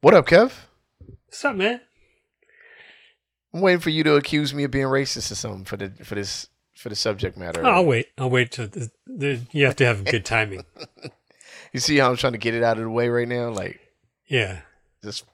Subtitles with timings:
[0.00, 0.52] What up, Kev?
[1.26, 1.80] What's up, man?
[3.52, 6.14] I'm waiting for you to accuse me of being racist or something for the for
[6.14, 7.64] this for the subject matter.
[7.64, 8.08] Oh, I'll wait.
[8.18, 10.64] I'll wait till the, the, you have to have good timing.
[11.72, 13.50] You see how I'm trying to get it out of the way right now?
[13.50, 13.80] Like,
[14.28, 14.60] Yeah,
[15.04, 15.24] just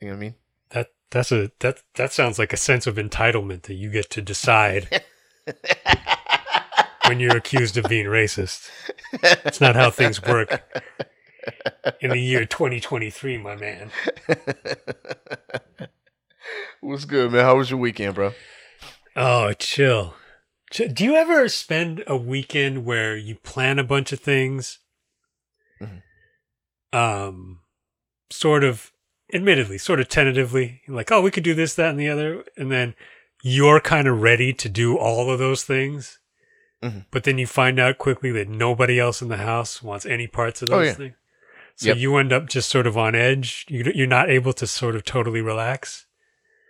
[0.00, 0.34] you know what I mean?
[0.70, 4.22] that that's a that that sounds like a sense of entitlement that you get to
[4.22, 5.02] decide
[7.08, 8.68] when you're accused of being racist.
[9.12, 10.62] It's not how things work
[12.00, 13.90] in the year 2023, my man.
[16.80, 17.44] What's good, man?
[17.44, 18.32] How was your weekend, bro?
[19.16, 20.14] Oh, chill.
[20.72, 24.78] Do you ever spend a weekend where you plan a bunch of things?
[26.92, 27.60] Um,
[28.30, 28.90] sort of,
[29.32, 32.70] admittedly, sort of tentatively, like, oh, we could do this, that, and the other, and
[32.72, 32.94] then
[33.42, 36.18] you're kind of ready to do all of those things,
[36.82, 37.06] Mhm.
[37.12, 40.62] but then you find out quickly that nobody else in the house wants any parts
[40.62, 40.92] of those Oh, yeah.
[40.94, 41.14] things.
[41.80, 41.96] So Yep.
[41.96, 43.64] you end up just sort of on edge.
[43.66, 46.04] You- You're not able to sort of totally relax.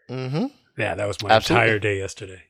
[0.08, 0.46] Mm-hmm.
[0.78, 1.64] Yeah, that was my Absolutely.
[1.66, 2.42] entire day yesterday.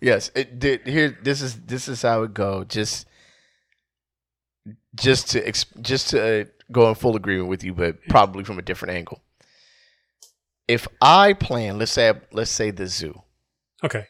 [0.00, 0.30] Yes.
[0.34, 2.64] It did here this is this is how it go.
[2.64, 3.06] Just
[4.94, 8.58] just to ex- just to uh, go in full agreement with you, but probably from
[8.58, 9.22] a different angle.
[10.68, 13.22] If I plan, let's say let's say the zoo.
[13.84, 14.06] Okay.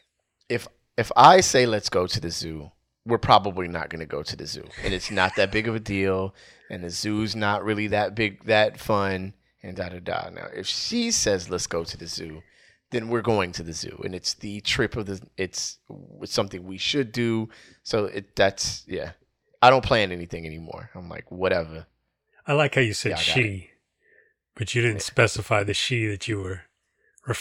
[0.49, 2.71] if if I say let's go to the zoo,
[3.05, 5.75] we're probably not going to go to the zoo, and it's not that big of
[5.75, 6.33] a deal,
[6.69, 10.29] and the zoo's not really that big, that fun, and da da da.
[10.29, 12.41] Now, if she says let's go to the zoo,
[12.91, 15.79] then we're going to the zoo, and it's the trip of the, it's,
[16.21, 17.49] it's something we should do.
[17.83, 19.11] So it that's yeah.
[19.61, 20.89] I don't plan anything anymore.
[20.93, 21.87] I'm like whatever.
[22.45, 23.69] I like how you said Yeah, she,
[24.55, 26.61] but you didn't specify the she that you were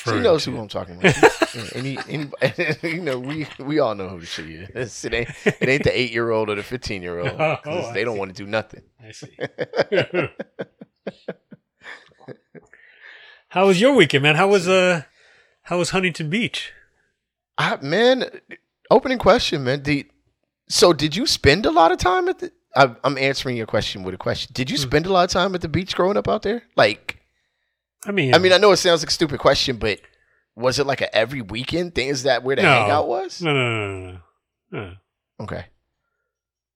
[0.05, 0.53] She knows to.
[0.53, 1.15] who I'm talking about.
[1.75, 2.31] Any, any,
[2.83, 5.05] you know, we we all know who she is.
[5.05, 7.33] It ain't it ain't the eight year old or the fifteen year old.
[7.39, 8.19] Oh, they don't see.
[8.21, 8.83] want to do nothing.
[9.05, 9.37] I see.
[13.49, 14.37] how was your weekend, man?
[14.37, 15.03] How was uh,
[15.63, 16.73] how was Huntington Beach?
[17.59, 18.25] I, man,
[18.91, 19.83] opening question, man.
[19.83, 20.07] Did,
[20.69, 22.53] so did you spend a lot of time at the?
[22.75, 24.51] I, I'm answering your question with a question.
[24.55, 24.83] Did you Hmm.
[24.83, 26.63] spend a lot of time at the beach growing up out there?
[26.77, 27.22] Like,
[28.05, 30.01] I mean, I mean, I know it sounds like a stupid question, but
[30.57, 32.09] was it like a every weekend thing?
[32.09, 32.69] Is that where the No.
[32.71, 33.41] hangout was?
[33.41, 34.19] no, no, no,
[34.71, 34.95] no, no.
[35.41, 35.67] Okay.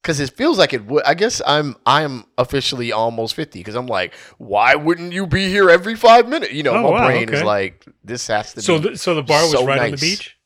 [0.02, 1.02] Because it feels like it would.
[1.04, 3.58] I guess I'm I'm officially almost fifty.
[3.58, 6.52] Because I'm like, why wouldn't you be here every five minutes?
[6.52, 8.90] You know, Oh, my wow, brain is like, this has to So, be.
[8.90, 10.36] the, so the bar was so right on the beach.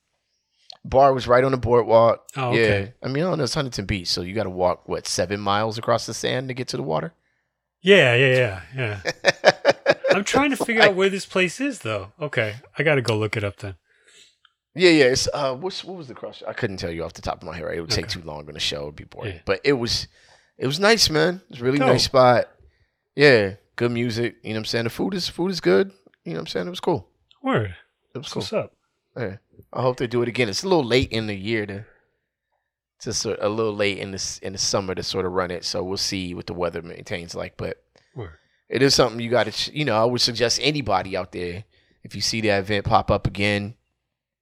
[0.83, 2.27] bar was right on the boardwalk.
[2.39, 2.87] Oh, Yeah.
[3.03, 5.41] I mean, I don't know, it's Huntington Beach, so you got to walk what seven
[5.41, 7.13] miles across the sand to get to the water.
[7.83, 9.50] Yeah, yeah, yeah, yeah.
[10.11, 12.13] I'm trying to figure out where this place is, though.
[12.21, 13.77] Okay, I got to go look it up then.
[14.75, 15.05] Yeah, yeah.
[15.07, 16.43] It's uh, what's what was the cross?
[16.47, 17.65] I couldn't tell you off the top of my head.
[17.65, 17.79] Right?
[17.79, 18.83] It would take too long on the show.
[18.83, 19.35] It'd be boring.
[19.35, 19.41] Yeah.
[19.45, 20.07] But it was,
[20.59, 21.43] it was nice, man.
[21.45, 21.89] It was a really Dope.
[21.89, 22.49] nice spot.
[23.17, 24.37] Yeah, good music.
[24.43, 24.85] You know what I'm saying?
[24.85, 25.93] The food is food is good.
[26.25, 26.67] You know what I'm saying?
[26.67, 27.09] It was cool.
[27.43, 27.75] Word.
[28.15, 28.41] It was cool.
[28.41, 28.73] what's up.
[29.17, 29.37] Yeah.
[29.73, 30.49] I hope they do it again.
[30.49, 31.85] It's a little late in the year to,
[33.01, 35.65] to sort a little late in this in the summer to sort of run it.
[35.65, 37.57] So we'll see what the weather maintains like.
[37.57, 37.79] But
[38.15, 38.39] Word.
[38.71, 39.77] It is something you got to.
[39.79, 41.65] You know, I would suggest anybody out there
[42.03, 43.75] if you see that event pop up again,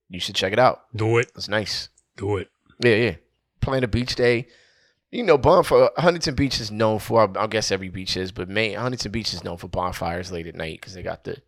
[0.08, 0.84] you should check it out.
[0.94, 1.32] Do it.
[1.34, 1.88] It's nice.
[2.16, 2.48] Do it.
[2.82, 3.14] Yeah, yeah.
[3.60, 4.46] Plan a beach day.
[5.10, 5.88] You know, bonfire.
[5.96, 7.30] Huntington Beach is known for.
[7.38, 10.54] I guess every beach is, but main Huntington Beach is known for bonfires late at
[10.54, 11.38] night because they got the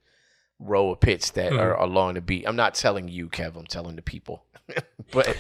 [0.58, 1.58] row of pits that Mhm.
[1.60, 2.44] are along the beach.
[2.46, 3.56] I'm not telling you, Kev.
[3.56, 4.44] I'm telling the people.
[5.12, 5.36] but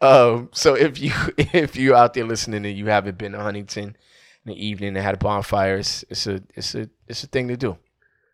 [0.00, 3.96] um, so if you if you out there listening and you haven't been to Huntington
[4.46, 7.48] in the evening and had a bonfire, it's, it's a it's a it's a thing
[7.48, 7.66] to do.
[7.66, 7.78] You know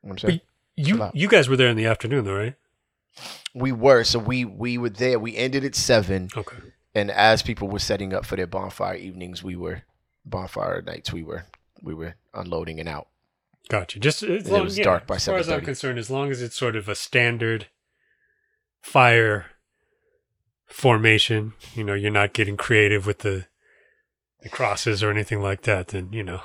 [0.03, 0.41] what I'm saying?
[0.77, 2.55] You you guys were there in the afternoon, though, right?
[3.55, 5.19] We were so we we were there.
[5.19, 6.29] We ended at seven.
[6.37, 6.57] Okay.
[6.95, 9.83] and as people were setting up for their bonfire evenings, we were
[10.25, 11.13] bonfire nights.
[11.13, 11.45] We were
[11.83, 13.09] we were unloading and out.
[13.69, 13.99] Gotcha.
[13.99, 16.11] Just uh, as long, it was yeah, dark by as far as I'm concerned, as
[16.11, 17.69] long as it's sort of a standard
[18.81, 19.47] fire
[20.67, 23.47] formation, you know, you're not getting creative with the
[24.43, 25.89] the crosses or anything like that.
[25.89, 26.41] Then you know,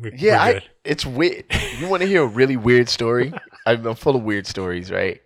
[0.00, 1.44] we, Yeah, I, it's weird.
[1.78, 3.32] You want to hear a really weird story?
[3.66, 5.20] I'm, I'm full of weird stories, right?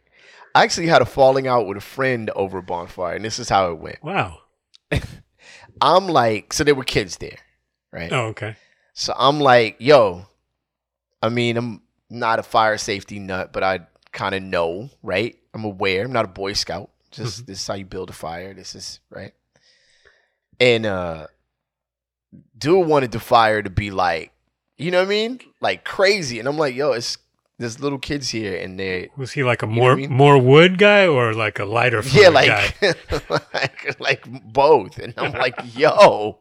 [0.55, 3.49] I actually had a falling out with a friend over a bonfire, and this is
[3.49, 4.03] how it went.
[4.03, 4.39] wow.
[5.81, 7.39] I'm like, so there were kids there,
[7.93, 8.13] right?
[8.13, 8.57] Oh, okay.
[8.93, 10.27] So I'm like, yo,
[11.23, 13.81] I mean, I'm not a fire safety nut, but I
[14.13, 15.37] kind of know, right?
[15.55, 16.05] I'm aware.
[16.05, 16.91] I'm not a Boy Scout.
[17.13, 18.53] Just this is how you build a fire.
[18.55, 19.33] This is right.
[20.59, 21.27] And uh
[22.57, 24.33] dude wanted the fire to be like,
[24.77, 25.41] you know what I mean?
[25.61, 26.39] Like crazy.
[26.39, 27.19] And I'm like, yo, it's
[27.59, 30.13] there's little kids here and they Was he like a more I mean?
[30.13, 32.81] more wood guy or like a lighter yeah, like,
[33.31, 34.99] like like both.
[34.99, 36.39] And I'm like, yo,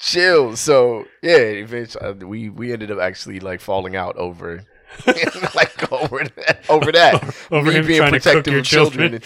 [0.00, 0.56] chill.
[0.56, 4.64] So yeah, eventually we we ended up actually like falling out over.
[5.54, 8.66] like over that, over that, Over Me him being trying to cook protective your of
[8.66, 9.22] children.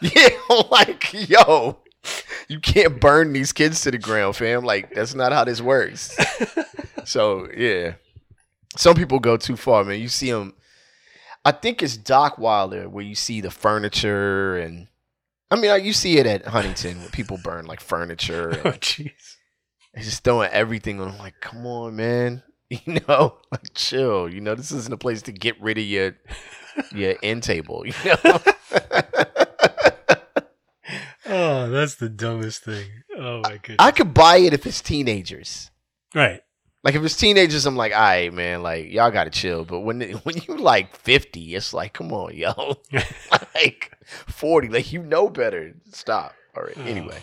[0.00, 0.28] yeah,
[0.70, 1.80] like yo,
[2.48, 4.64] you can't burn these kids to the ground, fam.
[4.64, 6.16] Like that's not how this works.
[7.04, 7.94] so yeah,
[8.76, 10.00] some people go too far, man.
[10.00, 10.54] You see them.
[11.44, 14.88] I think it's Dockweiler where you see the furniture and.
[15.50, 19.12] I mean, like, you see it at Huntington where people burn like furniture oh jeez.
[19.92, 21.08] they're just throwing everything on.
[21.08, 22.42] I'm like, come on, man.
[22.70, 24.32] You know, like chill.
[24.32, 26.16] You know, this isn't a place to get rid of your
[26.94, 27.84] your end table.
[27.86, 27.92] You
[28.24, 28.40] know.
[31.72, 32.86] That's the dumbest thing.
[33.16, 33.76] Oh my goodness.
[33.78, 35.70] I could buy it if it's teenagers.
[36.14, 36.40] right.
[36.84, 39.64] Like if it's teenagers, I'm like, all right, man, like y'all gotta chill.
[39.64, 42.74] But when when you like 50, it's like, come on, yo,
[43.54, 43.92] like
[44.26, 45.74] 40, like you know better.
[45.92, 46.34] Stop.
[46.56, 46.74] All right.
[46.76, 47.18] Oh, Anyway,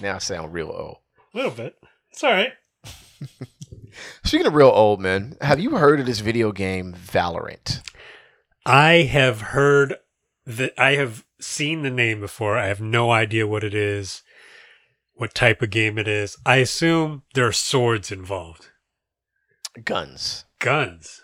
[0.00, 0.96] now I sound real old.
[1.34, 1.76] a little bit.
[2.10, 2.52] It's all right.
[4.24, 7.80] Speaking of real old, man, have you heard of this video game Valorant?
[8.66, 9.96] I have heard
[10.46, 12.58] that I have seen the name before.
[12.58, 14.22] I have no idea what it is,
[15.14, 16.36] what type of game it is.
[16.44, 18.68] I assume there are swords involved.
[19.84, 21.22] Guns, Guns.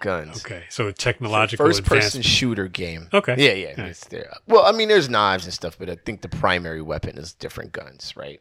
[0.00, 0.44] guns.
[0.44, 0.64] Okay.
[0.68, 3.08] So a technological First person shooter game.
[3.12, 3.36] Okay.
[3.38, 3.76] Yeah, yeah.
[3.76, 3.90] Nice.
[4.02, 4.32] It's there.
[4.46, 7.72] Well, I mean, there's knives and stuff, but I think the primary weapon is different
[7.72, 8.40] guns, right?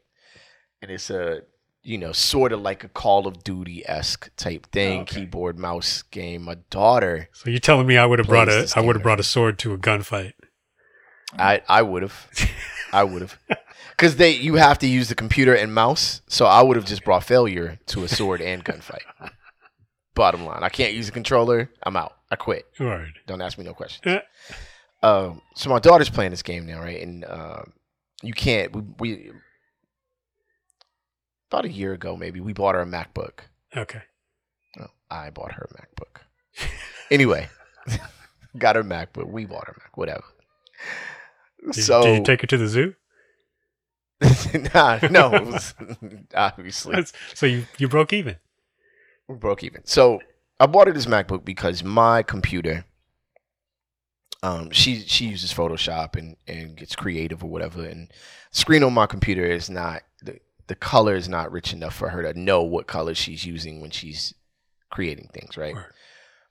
[0.82, 1.42] And it's a,
[1.84, 5.20] you know, sort of like a Call of Duty esque type thing, Oh, okay.
[5.22, 6.44] keyboard mouse game.
[6.44, 9.20] My daughter, So you're telling me I would have brought a I would have brought
[9.20, 10.34] a sword to a gunfight.
[11.38, 12.28] I, I would have,
[12.92, 13.40] I would have,
[13.92, 17.04] because they you have to use the computer and mouse, so I would have just
[17.04, 19.32] brought failure to a sword and gunfight.
[20.14, 21.72] Bottom line, I can't use a controller.
[21.84, 22.14] I'm out.
[22.30, 22.66] I quit.
[22.80, 23.14] Word.
[23.28, 24.22] Don't ask me no questions.
[25.04, 27.02] Um, so my daughter's playing this game now, right?
[27.02, 27.74] And um,
[28.22, 28.76] you can't.
[28.76, 29.32] We, we
[31.50, 33.40] about a year ago, maybe we bought her a MacBook.
[33.76, 34.02] Okay.
[34.78, 36.22] No, I bought her a MacBook.
[37.10, 37.50] anyway,
[38.58, 39.28] got her MacBook.
[39.28, 39.98] We bought her Mac.
[39.98, 40.24] Whatever.
[41.72, 42.96] Did, so did you take her to the zoo?
[44.74, 45.74] nah, no, was,
[46.36, 48.36] obviously That's- so you you broke even.
[49.28, 49.82] we broke even.
[49.86, 50.22] So
[50.60, 52.86] I bought her this MacBook because my computer,
[54.44, 58.12] um, she she uses Photoshop and and gets creative or whatever, and
[58.52, 62.22] screen on my computer is not the the color is not rich enough for her
[62.22, 64.34] to know what color she's using when she's
[64.92, 65.74] creating things, right?
[65.74, 65.94] Word.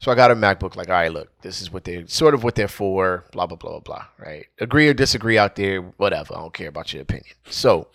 [0.01, 2.43] So I got a MacBook, like, all right, look, this is what they're sort of
[2.43, 4.47] what they're for, blah blah blah blah blah, right?
[4.59, 6.35] Agree or disagree out there, whatever.
[6.35, 7.35] I don't care about your opinion.
[7.51, 7.89] So,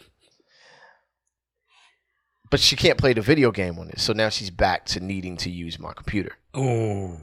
[2.51, 3.99] but she can't play the video game on it.
[3.99, 7.17] so now she's back to needing to use my computer, Oh.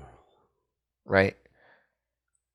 [1.05, 1.37] right?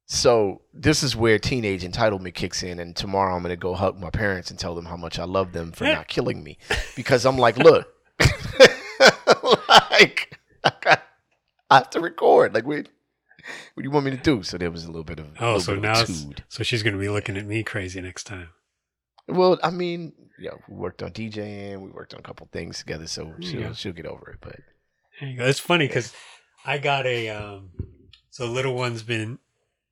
[0.10, 4.10] So this is where teenage entitlement kicks in, and tomorrow I'm gonna go hug my
[4.10, 6.58] parents and tell them how much I love them for not killing me,
[6.98, 7.88] because I'm like, look,
[9.92, 10.98] like I
[11.76, 12.54] have to record.
[12.54, 12.90] Like, wait,
[13.74, 14.44] what do you want me to do?
[14.44, 16.44] So there was a little bit of Oh, so now a it's- tood.
[16.50, 18.50] So she's gonna be looking at me crazy next time.
[19.28, 23.08] Well, I mean, yeah, we worked on DJing, we worked on a couple things together,
[23.08, 23.74] so she'll Yeah.
[23.74, 24.38] she'll get over it.
[24.42, 24.58] But
[25.20, 25.46] There you go.
[25.46, 26.14] It's funny because
[26.66, 27.72] I got a um.
[28.30, 29.40] So little one's been.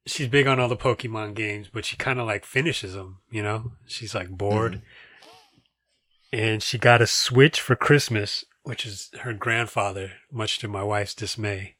[0.07, 3.17] She's big on all the Pokemon games, but she kind of like finishes them.
[3.31, 4.83] You know, she's like bored.
[6.31, 10.11] And she got a Switch for Christmas, which is her grandfather.
[10.31, 11.75] Much to my wife's dismay,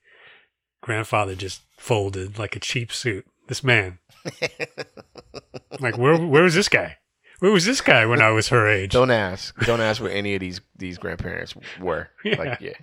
[0.82, 3.26] grandfather just folded like a cheap suit.
[3.48, 4.00] This man,
[5.80, 6.98] like where where was this guy?
[7.40, 8.92] Where was this guy when I was her age?
[8.94, 12.10] don't ask, don't ask where any of these these grandparents were.
[12.24, 12.38] Yeah.
[12.40, 12.74] Like, yeah,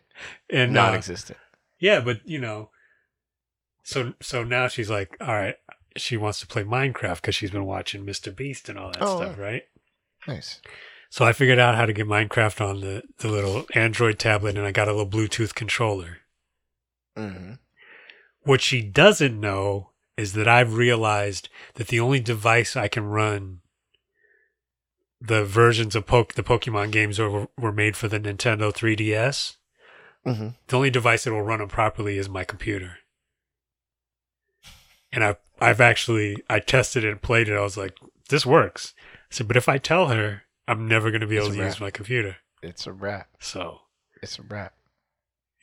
[0.50, 1.38] and uh, non-existent.
[1.80, 2.70] Yeah, but you know,
[3.82, 5.56] so so now she's like, all right,
[5.96, 8.34] she wants to play Minecraft because she's been watching Mr.
[8.34, 9.64] Beast and all that Oh, stuff, right?
[10.28, 10.60] Nice.
[11.12, 14.66] So I figured out how to get Minecraft on the the little Android tablet, and
[14.66, 16.20] I got a little Bluetooth controller.
[17.14, 17.52] hmm
[18.44, 23.60] What she doesn't know is that I've realized that the only device I can run
[25.20, 29.56] the versions of Poke the Pokemon games were, were made for the Nintendo 3DS.
[30.24, 33.00] hmm the only device that will run them properly is my computer.
[35.12, 37.54] And I've I've actually I tested it and played it.
[37.58, 37.98] I was like,
[38.30, 38.94] this works.
[39.04, 41.64] I said, but if I tell her, I'm never going to be It's able to
[41.64, 42.36] use my computer.
[42.62, 43.28] It's a wrap.
[43.40, 43.80] So
[44.22, 44.74] It's a wrap.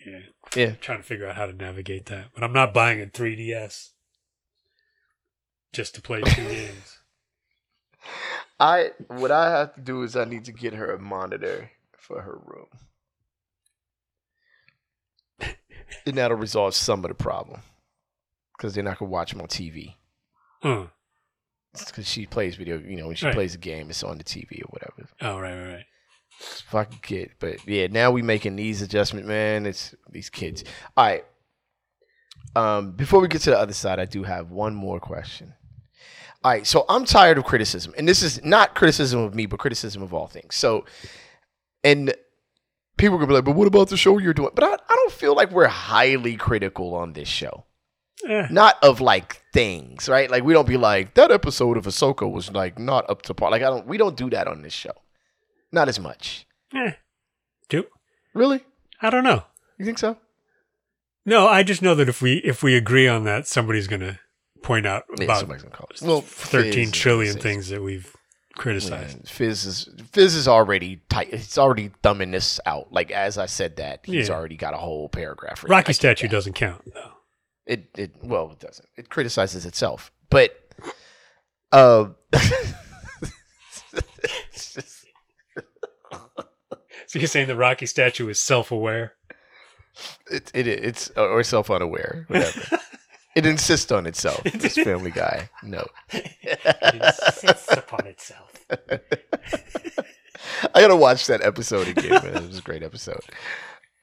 [0.06, 0.20] yeah,
[0.56, 0.72] Yeah.
[0.82, 2.28] trying to figure out how to navigate that.
[2.34, 3.92] But I'm not buying a 3DS
[5.72, 7.00] just to play two games.
[8.60, 12.22] I what I have to do is I need to get her a monitor for
[12.22, 12.68] her room.
[16.06, 17.62] and that'll resolve some of the problem.
[18.58, 19.96] Because then I can watch them on TV.
[20.62, 20.76] Huh.
[20.82, 20.86] Hmm.
[21.86, 23.36] Because she plays video, you know, when she Right.
[23.36, 24.89] plays a game, it's on the TV or whatever.
[25.22, 25.86] Oh right, right, right.
[26.68, 27.32] fucking kid.
[27.40, 29.66] But yeah, now we making these adjustment, man.
[29.66, 30.64] It's these kids.
[30.96, 31.26] All right.
[32.56, 35.54] Um, before we get to the other side, I do have one more question.
[36.44, 39.60] All right, so I'm tired of criticism, and this is not criticism of me, but
[39.60, 40.56] criticism of all things.
[40.56, 40.86] So,
[41.84, 42.14] and
[42.98, 44.96] people are gonna be like, "But what about the show you're doing?" But I, I
[44.96, 47.66] don't feel like we're highly critical on this show.
[48.26, 50.32] Eh, Not of like things, right?
[50.32, 53.52] Like we don't be like that episode of Ahsoka was like not up to par.
[53.52, 54.94] Like I don't, we don't do that on this show.
[55.72, 56.46] Not as much.
[56.74, 56.94] eh.
[57.70, 57.86] Do
[58.34, 58.64] Really?
[59.02, 59.44] I don't know.
[59.78, 60.18] You think so?
[61.26, 64.20] No, I just know that if we if we agree on that, somebody's gonna
[64.64, 65.90] point out Yeah, about somebody's gonna call.
[66.02, 68.14] Well, thirteen trillion things that we've
[68.56, 69.18] criticized.
[69.18, 71.34] Man, Fizz is Fizz is already tight.
[71.34, 72.92] He's already thumbing this out.
[72.92, 74.36] Like as I said that, he's Yeah.
[74.36, 75.62] already got a whole paragraph.
[75.64, 75.72] written.
[75.76, 76.32] Rocky statue that.
[76.32, 77.12] doesn't count though.
[77.66, 78.88] It it well, it doesn't.
[78.98, 80.52] It criticizes itself, but
[81.72, 82.10] uh,
[84.52, 84.99] it's just-
[87.10, 89.14] So you're saying the Rocky statue is self aware?
[90.30, 92.80] it, it it's or self unaware, whatever.
[93.36, 94.44] it insists on itself.
[94.44, 95.88] This Family Guy, no.
[96.12, 96.60] It
[96.94, 98.64] insists upon itself.
[98.70, 99.00] I
[100.82, 102.44] gotta watch that episode again, man.
[102.44, 103.22] It was a great episode.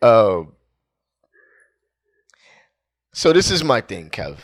[0.03, 0.55] Um,
[3.13, 4.39] so this is my thing, Kev.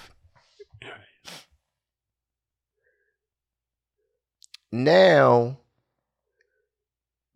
[4.71, 5.59] Now,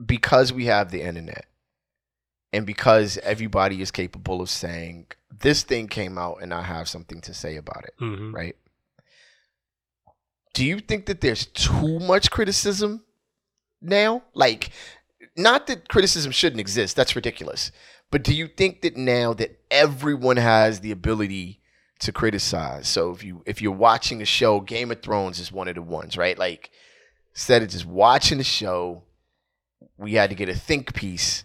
[0.05, 1.47] because we have the internet,
[2.53, 5.07] and because everybody is capable of saying
[5.41, 8.57] this thing came out, and I have something to say about it hmm right?
[10.55, 13.05] Do you think that there's too much criticism
[13.83, 14.23] now?
[14.33, 14.71] Like,
[15.37, 17.71] not that criticism shouldn't exist, that's ridiculous.
[18.11, 21.61] But do you think that now that everyone has the ability
[22.01, 22.89] to criticize?
[22.89, 25.83] So if you if you're watching a show, Game of Thrones is one of the
[25.83, 26.39] ones, right?
[26.39, 26.71] Like
[27.35, 29.03] instead of just watching the show,
[29.99, 31.45] we had to get a think piece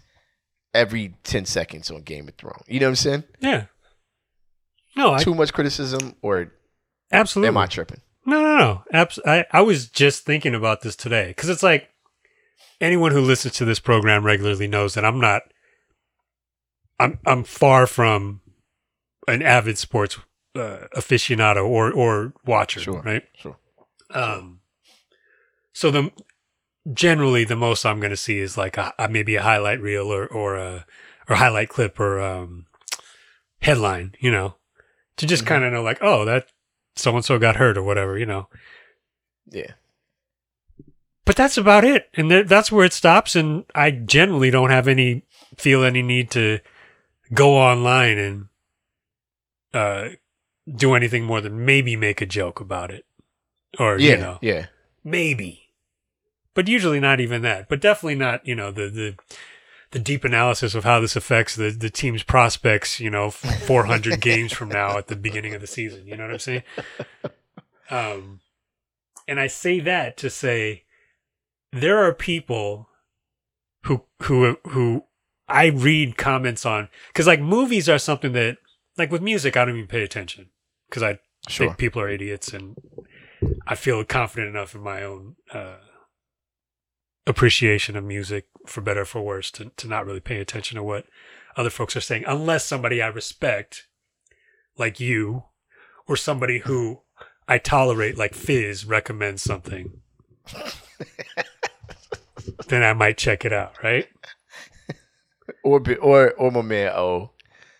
[0.74, 2.62] every 10 seconds on Game of Thrones.
[2.66, 3.24] You know what I'm saying?
[3.40, 3.66] Yeah.
[4.96, 6.52] No, I Too much criticism or
[7.12, 7.48] absolutely.
[7.48, 8.00] am I tripping?
[8.26, 8.82] No, no, no.
[8.92, 11.88] Abs- I, I was just thinking about this today because it's like
[12.80, 15.42] anyone who listens to this program regularly knows that I'm not.
[17.00, 18.42] I'm I'm far from
[19.26, 20.18] an avid sports
[20.54, 23.00] uh, aficionado or or watcher, Sure.
[23.02, 23.24] right?
[23.36, 23.56] Sure.
[24.10, 24.60] Um,
[25.72, 26.10] so the
[26.92, 30.12] generally the most I'm going to see is like a, a maybe a highlight reel
[30.12, 30.86] or or a
[31.28, 32.66] or highlight clip or um
[33.60, 34.56] headline, you know,
[35.16, 35.48] to just Mhm.
[35.48, 36.46] kind of know like oh that
[36.96, 38.48] so and so got hurt or whatever, you know.
[39.50, 39.72] Yeah.
[41.24, 43.36] But that's about it, and th- that's where it stops.
[43.36, 45.22] And I generally don't have any
[45.56, 46.58] feel any need to
[47.32, 48.46] go online and
[49.72, 50.08] uh
[50.74, 53.04] do anything more than maybe make a joke about it,
[53.78, 54.10] or Yeah.
[54.12, 54.66] you know Yeah.
[55.04, 55.61] maybe
[56.54, 59.14] but usually not even that but definitely not you know the the
[59.92, 63.30] the deep analysis of how this affects the the team's prospects you know
[63.66, 66.62] 400 games from now at the beginning of the season you know what i'm saying
[67.90, 68.40] um
[69.28, 70.84] and i say that to say
[71.72, 72.88] there are people
[73.84, 75.04] who who who
[75.48, 78.56] i read comments on cuz like movies are something that
[78.96, 80.50] like with music i don't even pay attention
[80.90, 81.18] cuz i
[81.48, 81.66] Sure.
[81.66, 82.76] think people are idiots and
[83.66, 85.74] I feel confident enough in my own uh,
[87.26, 90.82] appreciation of music, for better or for worse, to, to not really pay attention to
[90.82, 91.06] what
[91.56, 93.86] other folks are saying, unless somebody I respect,
[94.76, 95.44] like you,
[96.06, 97.00] or somebody who
[97.46, 100.00] I tolerate, like Fizz, recommends something.
[102.68, 104.08] then I might check it out, right?
[105.64, 107.30] Or be- or or my man O.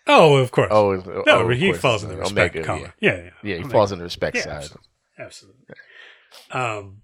[0.05, 0.67] Oh, of course.
[0.69, 2.93] Oh, no, oh, he falls in the respect Omega, column.
[2.99, 3.17] Yeah, yeah.
[3.17, 3.69] Yeah, yeah he Omega.
[3.69, 4.53] falls in the respect Yeah, side.
[4.55, 4.89] absolutely.
[5.17, 5.75] Absolutely.
[6.51, 7.02] Um,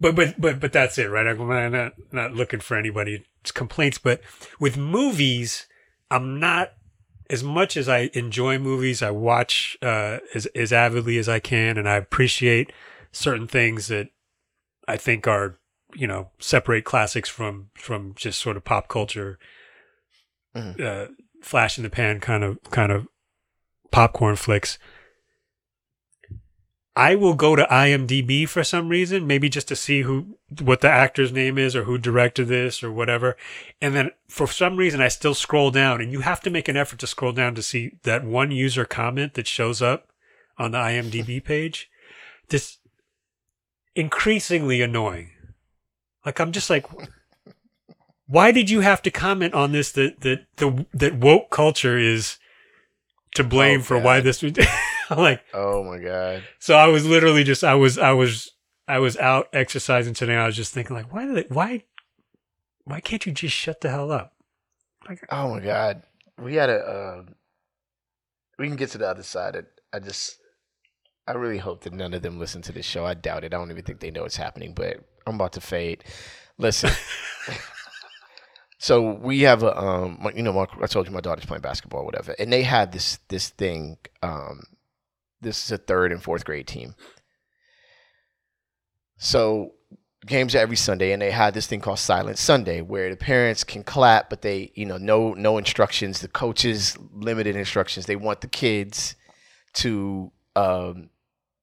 [0.00, 1.26] but but but but that's it, right?
[1.26, 3.20] I'm not not looking for anybody's
[3.54, 4.20] complaints, but
[4.58, 5.66] with movies,
[6.10, 6.72] I'm not
[7.28, 9.02] as much as I enjoy movies.
[9.02, 12.72] I watch uh, as as avidly as I can, and I appreciate
[13.12, 14.08] certain things that
[14.88, 15.58] I think are
[15.94, 19.38] you know separate classics from from just sort of pop culture,
[20.56, 20.80] Mhm.
[20.80, 21.08] uh,
[21.42, 23.06] flash in the pan kind of kind of
[23.90, 24.78] popcorn flicks.
[26.96, 30.90] I will go to IMDb for some reason, maybe just to see who what the
[30.90, 33.36] actor's name is or who directed this or whatever.
[33.80, 36.76] And then for some reason I still scroll down and you have to make an
[36.76, 40.08] effort to scroll down to see that one user comment that shows up
[40.58, 41.88] on the IMDb page.
[42.48, 42.78] This
[43.94, 45.30] increasingly annoying.
[46.26, 46.86] Like I'm just like
[48.26, 52.38] why did you have to comment on this that that the that woke culture is
[53.36, 54.52] to blame Oh, for why this was
[55.16, 56.42] like Oh my god.
[56.58, 58.52] so I was literally just I was I was
[58.88, 60.34] I was out exercising today.
[60.34, 61.84] I was just thinking like, why did it, why
[62.84, 64.34] why can't you just shut the hell up?
[65.08, 66.02] Like, oh my god,
[66.38, 66.78] we had a.
[66.78, 67.22] Uh,
[68.58, 69.56] we can get to the other side.
[69.56, 70.38] I, I just,
[71.26, 73.04] I really hope that none of them listen to this show.
[73.06, 73.54] I doubt it.
[73.54, 74.74] I don't even think they know what's happening.
[74.74, 76.04] But I'm about to fade.
[76.58, 76.90] Listen.
[78.78, 82.06] so we have a, um, you know, I told you my daughter's playing basketball, or
[82.06, 83.98] whatever, and they had this this thing.
[84.22, 84.64] Um,
[85.40, 86.94] this is a third and fourth grade team.
[89.18, 89.72] So
[90.26, 93.82] games every Sunday, and they had this thing called Silent Sunday, where the parents can
[93.82, 96.20] clap, but they, you know, no no instructions.
[96.20, 98.06] The coaches limited instructions.
[98.06, 99.16] They want the kids
[99.74, 101.10] to um,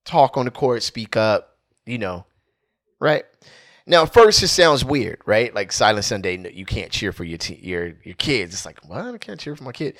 [0.04, 2.26] talk on the court, speak up, you know,
[3.00, 3.24] right?
[3.86, 5.54] Now, first, it sounds weird, right?
[5.54, 8.54] Like Silent Sunday, you can't cheer for your te- your your kids.
[8.54, 9.14] It's like, what?
[9.14, 9.96] I can't cheer for my kid.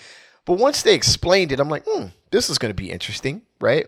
[0.49, 3.87] But once they explained it, I'm like, hmm, this is going to be interesting, right?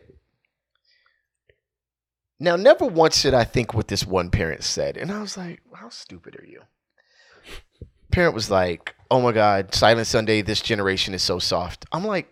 [2.38, 4.99] Now, never once did I think what this one parent said.
[4.99, 6.61] And I was like, how stupid are you?
[8.12, 11.87] Parent was like, oh my God, Silent Sunday, this generation is so soft.
[11.93, 12.29] I'm like,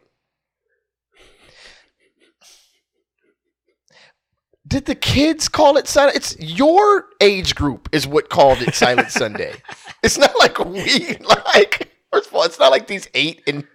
[4.67, 6.17] did the kids call it silent?
[6.19, 9.55] It's your age group is what called it Silent Sunday.
[10.01, 11.17] It's not like we
[11.55, 11.91] like.
[12.13, 13.67] First of all, it's not like these eight and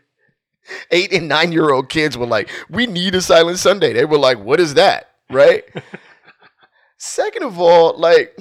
[0.91, 4.17] eight and nine year old kids were like, "We need a Silent Sunday." They were
[4.17, 5.63] like, "What is that?" Right?
[6.97, 8.37] Second of all, like,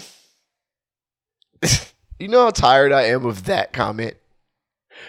[2.19, 4.17] you know how tired I am of that comment.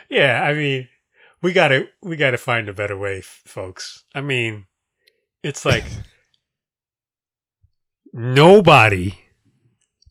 [0.10, 0.90] Yeah, I mean,
[1.42, 4.04] we gotta we gotta find a better way, folks.
[4.16, 4.66] I mean,
[5.44, 5.84] it's like
[8.14, 9.20] nobody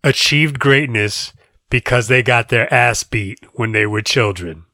[0.04, 1.32] achieved greatness
[1.71, 4.66] because they got their ass beat when they were children.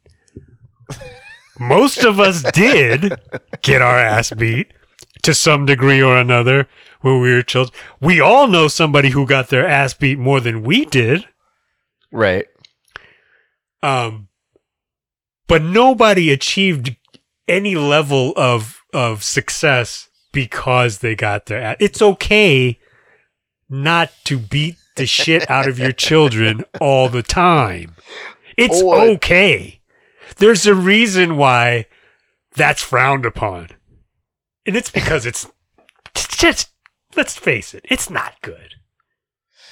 [1.58, 3.20] Most of us did
[3.62, 4.72] get our ass beat
[5.22, 6.68] to some degree or another
[7.00, 7.78] when we were children.
[8.00, 11.26] We all know somebody who got their ass beat more than we did.
[12.12, 12.46] Right.
[13.82, 14.28] Um,
[15.46, 16.96] but nobody achieved
[17.46, 21.76] any level of of success because they got their ass.
[21.80, 22.78] It's okay
[23.68, 27.94] not to beat the shit out of your children all the time.
[28.56, 29.77] It's or, okay.
[30.36, 31.86] There's a reason why
[32.54, 33.70] that's frowned upon.
[34.66, 35.50] And it's because it's
[36.14, 36.70] just
[37.16, 38.74] let's face it, it's not good.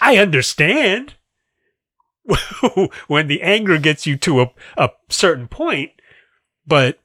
[0.01, 1.15] I understand
[3.07, 5.93] when the anger gets you to a, a certain point,
[6.67, 6.99] but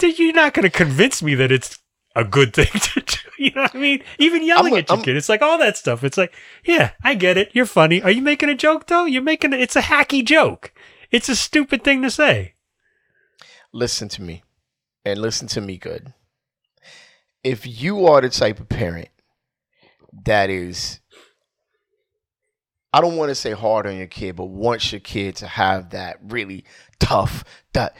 [0.00, 1.78] you're not going to convince me that it's
[2.16, 3.16] a good thing to do.
[3.38, 4.02] You know what I mean?
[4.18, 6.04] Even yelling a, at your I'm, kid, it's like all that stuff.
[6.04, 6.34] It's like,
[6.64, 7.50] yeah, I get it.
[7.54, 8.02] You're funny.
[8.02, 9.06] Are you making a joke though?
[9.06, 9.60] You're making it.
[9.60, 10.72] It's a hacky joke.
[11.10, 12.54] It's a stupid thing to say.
[13.72, 14.42] Listen to me,
[15.04, 16.12] and listen to me good
[17.42, 19.08] if you are the type of parent
[20.24, 21.00] that is
[22.92, 25.90] I don't want to say hard on your kid, but wants your kid to have
[25.90, 26.64] that really
[26.98, 27.94] tough, that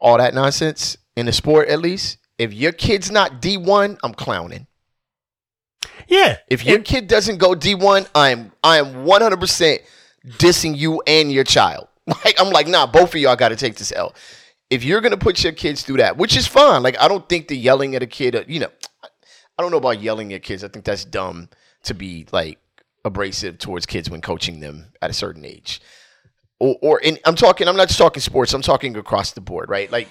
[0.00, 2.16] all that nonsense in the sport at least.
[2.38, 4.66] If your kid's not D1, I'm clowning.
[6.08, 6.38] Yeah.
[6.48, 9.78] If your kid doesn't go D1, I'm I am 100%
[10.38, 11.88] dissing you and your child.
[12.24, 14.14] Like I'm like, nah, both of y'all got to take this L
[14.70, 17.48] if you're gonna put your kids through that, which is fine, like I don't think
[17.48, 18.70] the yelling at a kid, uh, you know,
[19.58, 20.64] I don't know about yelling at kids.
[20.64, 21.48] I think that's dumb
[21.82, 22.58] to be like
[23.04, 25.82] abrasive towards kids when coaching them at a certain age.
[26.60, 28.52] Or, or in, I'm talking, I'm not just talking sports.
[28.54, 29.90] I'm talking across the board, right?
[29.90, 30.08] Like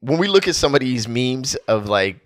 [0.00, 2.20] when we look at some of these memes of like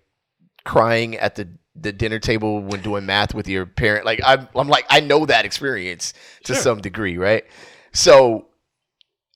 [0.65, 1.49] crying at the
[1.81, 5.27] the dinner table when doing math with your parent, like I'm, I'm like I know
[5.27, 6.63] that experience to sure.
[6.63, 7.45] some degree, right?
[7.93, 8.48] So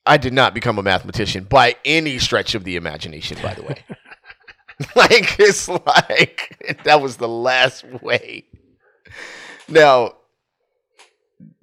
[0.05, 3.85] I did not become a mathematician by any stretch of the imagination, by the way.
[4.97, 8.45] like, it's like that was the last way.
[9.69, 10.15] Now,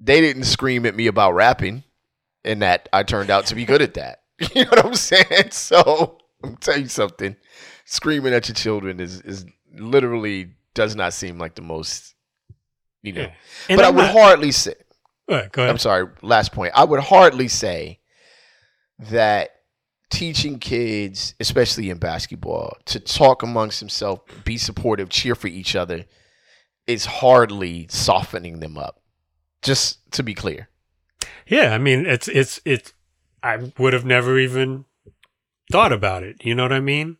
[0.00, 1.84] they didn't scream at me about rapping,
[2.44, 4.18] and that I turned out to be good at that.
[4.54, 5.26] You know what I'm saying?
[5.50, 7.36] So, I'm tell you something.
[7.84, 12.14] Screaming at your children is is literally does not seem like the most,
[13.02, 13.20] you know.
[13.68, 13.76] Yeah.
[13.76, 14.74] But I'm I would not, hardly say.
[15.28, 15.70] Right, go ahead.
[15.70, 16.06] I'm sorry.
[16.22, 16.72] Last point.
[16.74, 17.99] I would hardly say
[19.08, 19.50] that
[20.10, 26.04] teaching kids, especially in basketball, to talk amongst themselves, be supportive, cheer for each other,
[26.86, 29.00] is hardly softening them up.
[29.62, 30.68] Just to be clear.
[31.46, 32.92] Yeah, I mean, it's it's it's.
[33.42, 34.84] I would have never even
[35.70, 36.44] thought about it.
[36.44, 37.18] You know what I mean?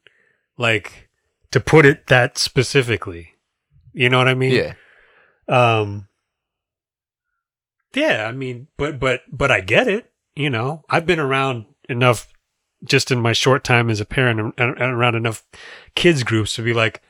[0.57, 1.09] Like
[1.51, 3.35] to put it that specifically.
[3.93, 4.53] You know what I mean?
[4.53, 4.75] Yeah.
[5.49, 6.09] Um.
[7.95, 10.11] Yeah, I mean, but but but I get it.
[10.35, 12.29] You know, I've been around enough
[12.85, 15.45] just in my short time as a parent and, around enough
[15.95, 17.03] kids groups to be like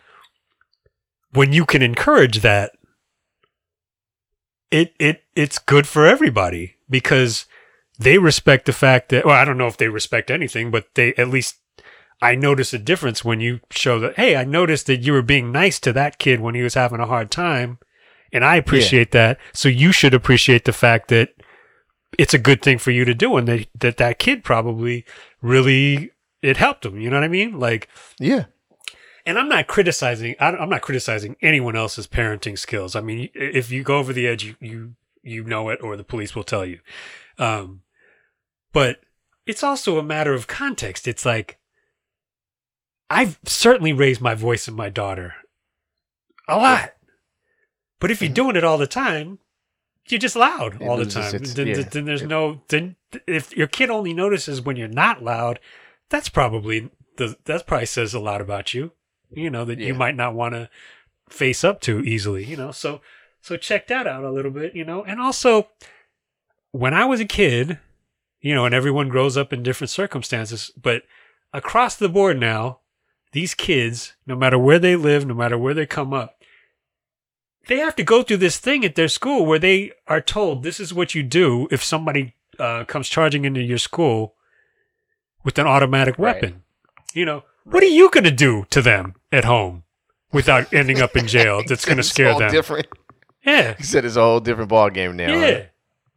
[1.32, 2.72] when you can encourage that
[4.70, 7.46] it it it's good for everybody because
[7.98, 11.14] they respect the fact that well, I don't know if they respect anything, but they
[11.14, 11.56] at least
[12.22, 15.52] I notice a difference when you show that hey, I noticed that you were being
[15.52, 17.78] nice to that kid when he was having a hard time,
[18.32, 19.38] and I appreciate that.
[19.52, 21.30] So you should appreciate the fact that
[22.18, 25.04] it's a good thing for you to do, and that that, that kid probably
[25.40, 26.10] really
[26.42, 26.98] it helped him.
[27.00, 27.58] You know what I mean?
[27.58, 28.46] Like Yeah.
[29.26, 30.34] and I'm not criticizing.
[30.40, 32.96] I- I'm not criticizing anyone else's parenting skills.
[32.96, 36.04] I mean, if you go over the edge, you you you know it, or the
[36.04, 36.80] police will tell you.
[37.38, 37.82] Um,
[38.72, 39.00] but
[39.46, 41.06] it's also a matter of context.
[41.08, 41.58] It's like
[43.08, 45.34] I've certainly raised my voice in my daughter
[46.48, 46.92] a lot,
[47.98, 49.38] but if you're doing it all the time,
[50.08, 51.34] you're just loud all the time.
[51.34, 51.82] its- Then, yeah.
[51.82, 52.62] then there's no.
[52.68, 55.60] Then if your kid only notices when you're not loud,
[56.08, 58.92] that's probably the that probably says a lot about you.
[59.30, 60.68] You know that you might not want to
[61.28, 62.44] face up to easily.
[62.44, 63.00] You know, so
[63.40, 64.74] so check that out a little bit.
[64.74, 65.68] You know, and also
[66.72, 67.78] when I was a kid,
[68.40, 71.02] you know, and everyone grows up in different circumstances, but
[71.52, 72.78] across the board now,
[73.32, 76.39] these kids, no matter where they live, no matter where they come up,
[77.70, 80.80] they have to go through this thing at their school where they are told this
[80.80, 84.34] is what you do if somebody uh, comes charging into your school
[85.44, 86.34] with an automatic Right.
[86.34, 86.62] weapon.
[87.14, 89.84] You know, what are you going to do to them at home
[90.32, 91.62] without ending up in jail?
[91.66, 92.50] That's going to scare them.
[92.50, 92.86] Different.
[93.46, 95.32] Yeah, He said it's a whole different ball game now.
[95.34, 95.66] yeah,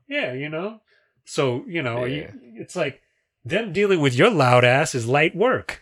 [0.09, 0.33] yeah.
[0.33, 0.81] You know,
[1.23, 2.31] so you know, Yeah.
[2.55, 2.99] it's like
[3.45, 5.81] them dealing with your loud ass is light work.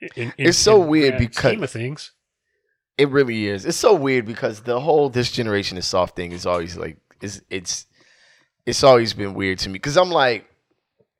[0.00, 2.12] In- in- It's so in weird because- scheme of things.
[2.98, 3.66] It really is.
[3.66, 7.40] It's so weird because the whole this generation is soft thing is always like it's
[7.50, 7.86] it's
[8.64, 10.48] it's always been weird to me because I'm like,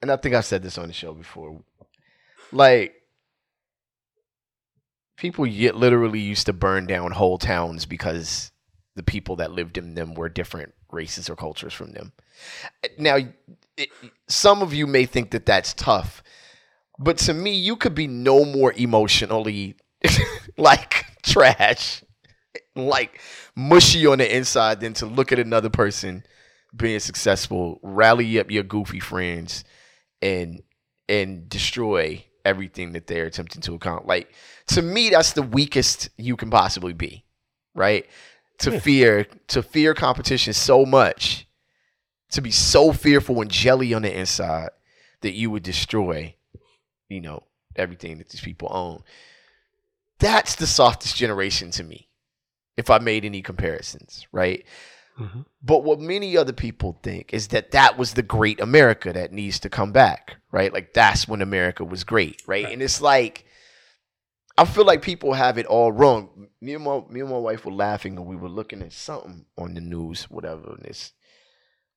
[0.00, 1.60] and I think I've said this on the show before,
[2.50, 2.94] like
[5.16, 8.52] people yet literally used to burn down whole towns because
[8.94, 12.12] the people that lived in them were different races or cultures from them.
[12.98, 13.18] Now,
[13.76, 13.90] it,
[14.28, 16.22] some of you may think that that's tough,
[16.98, 19.76] but to me, you could be no more emotionally
[20.56, 22.02] like trash,
[22.74, 23.20] like
[23.54, 26.24] mushy on the inside than to look at another person
[26.74, 29.64] being successful, rally up your goofy friends,
[30.22, 30.62] and
[31.08, 34.08] and destroy everything that they're attempting to accomplish.
[34.08, 34.32] Like
[34.68, 37.24] to me, that's the weakest you can possibly be,
[37.74, 38.06] right?
[38.60, 38.78] To Yeah.
[38.80, 41.46] fear to fear competition so much,
[42.30, 44.70] to be so fearful and jelly on the inside
[45.22, 46.34] that you would destroy,
[47.08, 47.42] you know,
[47.74, 49.02] everything that these people own.
[50.18, 52.08] That's the softest generation to me,
[52.76, 54.64] if I made any comparisons, right?
[55.18, 55.46] Mhm.
[55.62, 59.58] But what many other people think is that that was the great America that needs
[59.60, 60.72] to come back, right?
[60.72, 62.64] Like that's when America was great, right?
[62.64, 62.72] Right.
[62.72, 63.44] And it's like
[64.58, 66.48] I feel like people have it all wrong.
[66.62, 69.44] Me and my me and my wife were laughing and we were looking at something
[69.58, 71.12] on the news, whatever, and this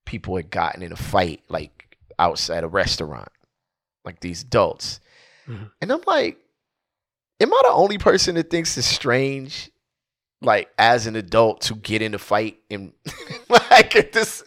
[0.05, 3.31] people had gotten in a fight like outside a restaurant,
[4.03, 4.99] like these adults.
[5.47, 5.71] Mhm.
[5.81, 6.37] And I'm like,
[7.39, 9.71] am I the only person that thinks it's strange
[10.41, 12.93] like as an adult to get in a fight and
[13.49, 14.43] like at this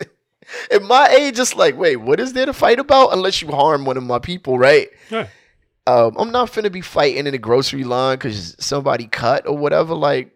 [0.71, 3.85] at my age it's like wait what is there to fight about unless you harm
[3.85, 4.89] one of my people right?
[5.11, 5.29] Right.
[5.87, 9.95] um, i'm not finna be fighting in the grocery line because somebody cut or whatever
[9.95, 10.33] like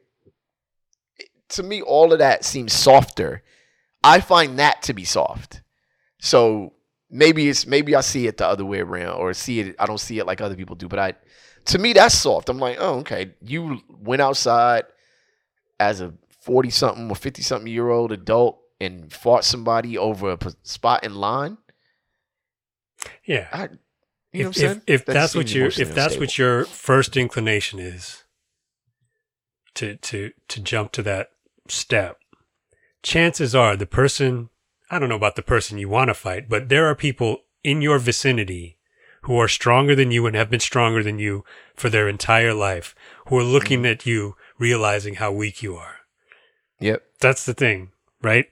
[1.48, 3.42] to me all of that seems softer.
[4.02, 5.62] I find that to be soft.
[6.20, 6.72] So
[7.08, 10.00] maybe it's maybe i see it the other way around or see it i don't
[10.00, 11.14] see it like other people do but i
[11.66, 12.48] to me that's soft.
[12.48, 13.34] I'm like oh okay.
[13.42, 14.84] You went outside
[15.78, 20.38] as a 40 something or 50 something year old adult and fought somebody over a
[20.38, 21.58] p- spot in line?
[23.24, 23.48] Yeah.
[23.52, 23.68] I,
[24.32, 24.82] you know if, what I'm saying?
[24.86, 28.24] if, if That that's what your if that's what your first inclination is
[29.76, 31.30] to to to jump to that
[31.68, 32.18] step
[33.02, 34.48] chances are the person
[34.90, 37.80] i don't know about the person you want to fight but there are people in
[37.80, 38.75] your vicinity
[39.26, 42.94] who are stronger than you and have been stronger than you for their entire life
[43.28, 43.92] who are looking Mm-hmm.
[43.92, 45.96] at you realizing how weak you are
[46.80, 47.90] yep that's the thing,
[48.22, 48.46] right?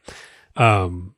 [0.57, 1.15] Um,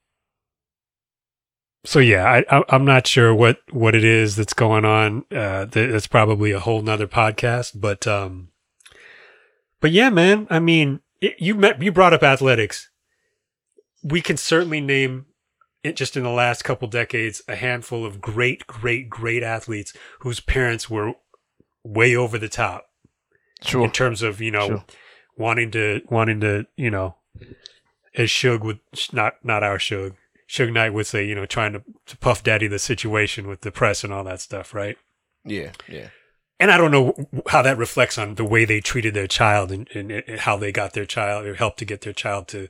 [1.85, 5.25] so yeah, I, I, I'm not sure what, what it is that's going on.
[5.31, 8.49] Uh, that's probably a whole nother podcast, but, um,
[9.81, 12.91] but yeah, man, I mean, it, you met, you brought up athletics.
[14.03, 15.27] We can certainly name
[15.87, 20.41] it just in the last couple decades, a handful of great, great, great athletes whose
[20.41, 21.13] parents were
[21.85, 22.87] way over the top
[23.63, 23.85] Sure.
[23.85, 24.85] in terms of you know Sure.
[25.39, 27.17] wanting to wanting to you know
[28.15, 28.81] as Suge would
[29.13, 30.15] not not our Suge
[30.49, 33.71] Suge Knight would say you know trying to, to puff daddy the situation with the
[33.73, 34.99] press and all that stuff right
[35.45, 35.73] Yeah.
[35.89, 36.09] Yeah.
[36.61, 37.15] and I don't know
[37.49, 40.73] how that reflects on the way they treated their child and, and, and how they
[40.73, 42.69] got their child or helped to get their child to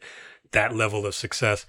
[0.52, 1.66] that level of success.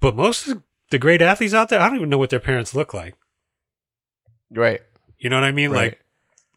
[0.00, 2.74] But most of the great athletes out there, I don't even know what their parents
[2.74, 3.14] look like.
[4.50, 4.80] Right.
[5.18, 5.70] You know what I mean?
[5.70, 5.90] Right.
[5.92, 6.00] Like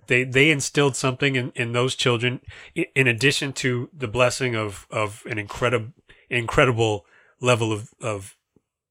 [0.07, 2.41] they they instilled something in, in those children
[2.75, 5.93] in addition to the blessing of of an incredible
[6.29, 7.05] incredible
[7.39, 8.35] level of of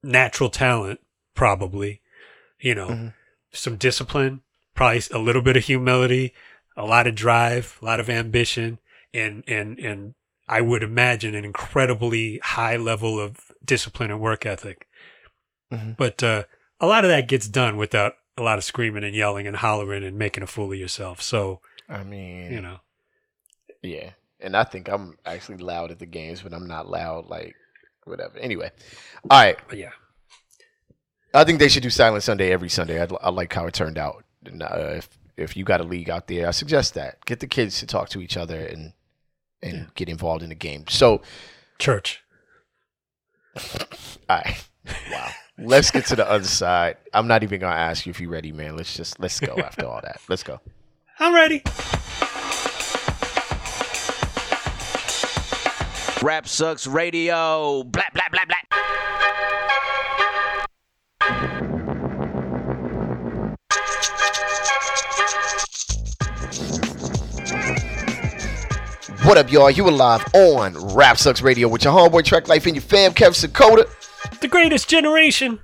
[0.02, 1.00] natural talent
[1.34, 2.00] probably
[2.58, 3.14] you know Mhm.
[3.52, 4.42] some discipline
[4.74, 6.32] probably a little bit of humility
[6.76, 8.78] a lot of drive a lot of ambition
[9.12, 10.14] and and and
[10.48, 14.86] I would imagine an incredibly high level of discipline and work ethic
[15.72, 15.96] Mhm.
[15.96, 16.44] but uh,
[16.80, 20.02] a lot of that gets done without a lot of screaming and yelling and hollering
[20.02, 21.20] and making a fool of yourself.
[21.22, 22.80] So, I mean, you know,
[23.82, 24.10] yeah.
[24.40, 27.54] And I think I'm actually loud at the games, but I'm not loud like
[28.04, 28.38] whatever.
[28.38, 28.70] Anyway,
[29.30, 29.58] all right.
[29.68, 29.90] but yeah.
[31.34, 33.00] I think they should do Silent Sunday every Sunday.
[33.00, 34.24] I, I like how it turned out.
[34.44, 37.46] And, uh, if if you got a league out there, I suggest that get the
[37.46, 38.92] kids to talk to each other and
[39.62, 39.84] and Yeah.
[39.94, 40.86] get involved in the game.
[40.88, 41.22] So,
[41.78, 42.22] Church.
[43.56, 43.86] All
[44.28, 44.64] right,
[45.10, 45.28] wow.
[45.58, 46.96] Let's get to the other side.
[47.12, 48.76] I'm not even gonna ask you if you're ready, man.
[48.76, 50.20] Let's just let's go after all that.
[50.28, 50.60] Let's go.
[51.18, 51.62] I'm ready.
[56.22, 57.82] Rap Sucks Radio.
[57.84, 58.69] Blah, blah, blah, blah.
[69.30, 69.70] What up, y'all?
[69.70, 73.12] You are live on Rap Sucks Radio with your homeboy Track Life and your fam,
[73.12, 73.88] Kev Sakota.
[74.40, 75.60] The greatest generation.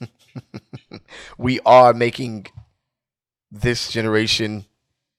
[1.38, 2.48] We are making
[3.52, 4.64] this generation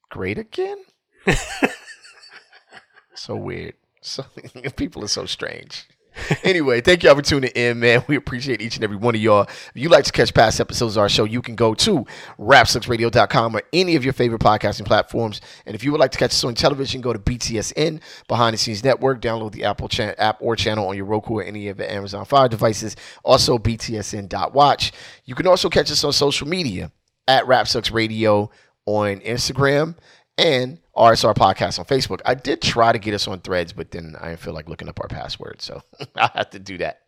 [0.10, 0.84] great again.
[3.14, 3.76] so weird.
[4.02, 4.26] So
[4.76, 5.88] people are so strange.
[6.44, 8.04] Anyway, thank y'all for tuning in, man.
[8.08, 9.44] We appreciate each and every one of y'all.
[9.44, 12.06] If you'd like to catch past episodes of our show, you can go to
[12.40, 15.42] rapsucksradio.com or any of your favorite podcasting platforms.
[15.66, 18.58] And if you would like to catch us on television, go to BTSN Behind the
[18.58, 19.22] Scenes Network.
[19.22, 22.26] Download the Apple cha- app or channel on your Roku or any of the Amazon
[22.26, 22.96] Fire devices.
[23.24, 24.92] Also, BTSN.watch.
[25.26, 26.92] You can also catch us on social media
[27.28, 28.50] at Rap Sucks Radio
[28.86, 29.96] on Instagram
[30.38, 32.22] and RSR Podcast on Facebook.
[32.26, 34.90] I did try to get us on threads, but then I didn't feel like looking
[34.90, 35.62] up our password.
[35.62, 35.82] So
[36.16, 37.02] I'll have to do that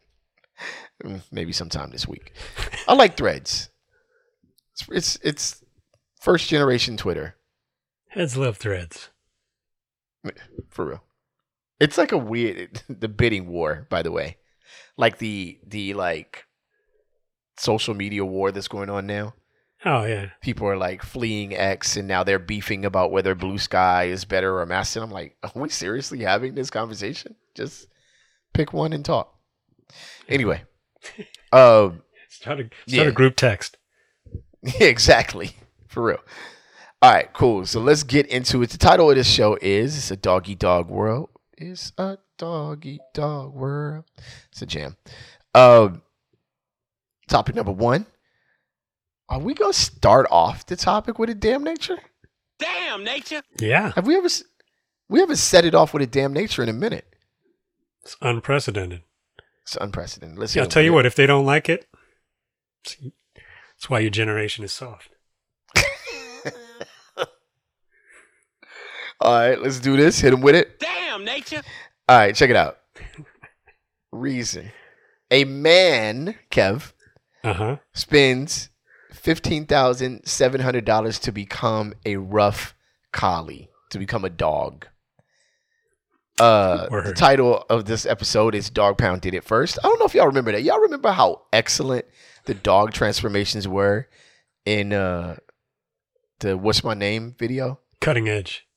[1.04, 2.34] Mm, maybe sometime this week.
[2.88, 3.70] I like threads.
[4.74, 5.64] It's, it's, it's
[6.20, 7.36] first generation Twitter
[8.10, 9.10] Heads love threads.
[10.70, 11.04] for real.
[11.80, 14.38] It's like a weird, the bidding war, by the way.
[14.98, 16.46] Like the, the like
[17.58, 19.36] social media war that's going on now.
[19.90, 20.32] Oh yeah.
[20.42, 24.66] people are like fleeing X and now they're beefing about whether Bluesky is better or
[24.66, 25.08] Mastodon.
[25.10, 27.36] I'm like, are we seriously having this conversation?
[27.56, 27.88] Just
[28.54, 29.34] pick one and talk.
[30.28, 30.64] Anyway,
[31.54, 33.04] um, Start a start Yeah.
[33.04, 33.78] a group text.
[34.82, 35.52] exactly,
[35.88, 36.20] for real.
[37.02, 37.66] All right, cool.
[37.66, 38.72] So let's get into it.
[38.72, 43.54] The title of this show is "It's a Doggy Dogg World." It's a doggy dogg
[43.54, 44.06] world.
[44.52, 44.98] It's a jam.
[45.56, 46.02] Um,
[47.28, 48.06] topic number one.
[49.30, 51.98] Are we gonna start off the topic with a damn nature?
[52.60, 53.42] Damn, nature.
[53.60, 53.92] Yeah.
[53.96, 54.30] Have we ever?
[55.10, 57.06] We haven't set it off with a damn nature in a minute.
[58.04, 59.02] It's unprecedented.
[59.64, 60.38] It's unprecedented.
[60.40, 60.56] Let's.
[60.56, 61.88] Yeah, I'll tell you with what, if they don't like it,
[62.86, 65.10] that's why your generation is soft.
[69.20, 70.20] All right, let's do this.
[70.20, 70.80] Hit him with it.
[70.80, 71.62] Damn, nature.
[72.08, 72.78] All right, check it out.
[74.12, 74.72] Reason:
[75.32, 76.94] A man, Kev,
[77.44, 77.78] Uh huh.
[77.94, 78.70] spends
[79.18, 82.76] fifteen thousand seven hundred dollars to become a rough
[83.12, 84.88] collie, to become a dog.
[86.40, 89.80] Uh, the title of this episode is "Dogg Pound Did It First.
[89.84, 90.64] I don't know if y'all remember that.
[90.64, 92.06] Y'all remember how excellent
[92.46, 94.08] the dog transformations were
[94.66, 95.38] in uh
[96.40, 97.80] the "What's My Name" video?
[98.02, 98.68] Cutting edge.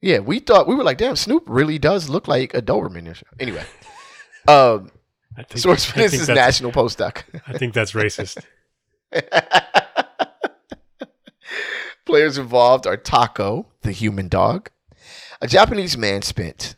[0.00, 3.22] Yeah, we thought we were like, damn, Snoop really does look like a Doberman.
[3.38, 3.64] Anyway,
[4.48, 4.90] um,
[5.54, 7.26] source for this is National Post Doc.
[7.46, 8.42] I think that's racist.
[12.06, 14.70] Players involved are Taco, the human dog.
[15.40, 16.76] A Japanese man spent.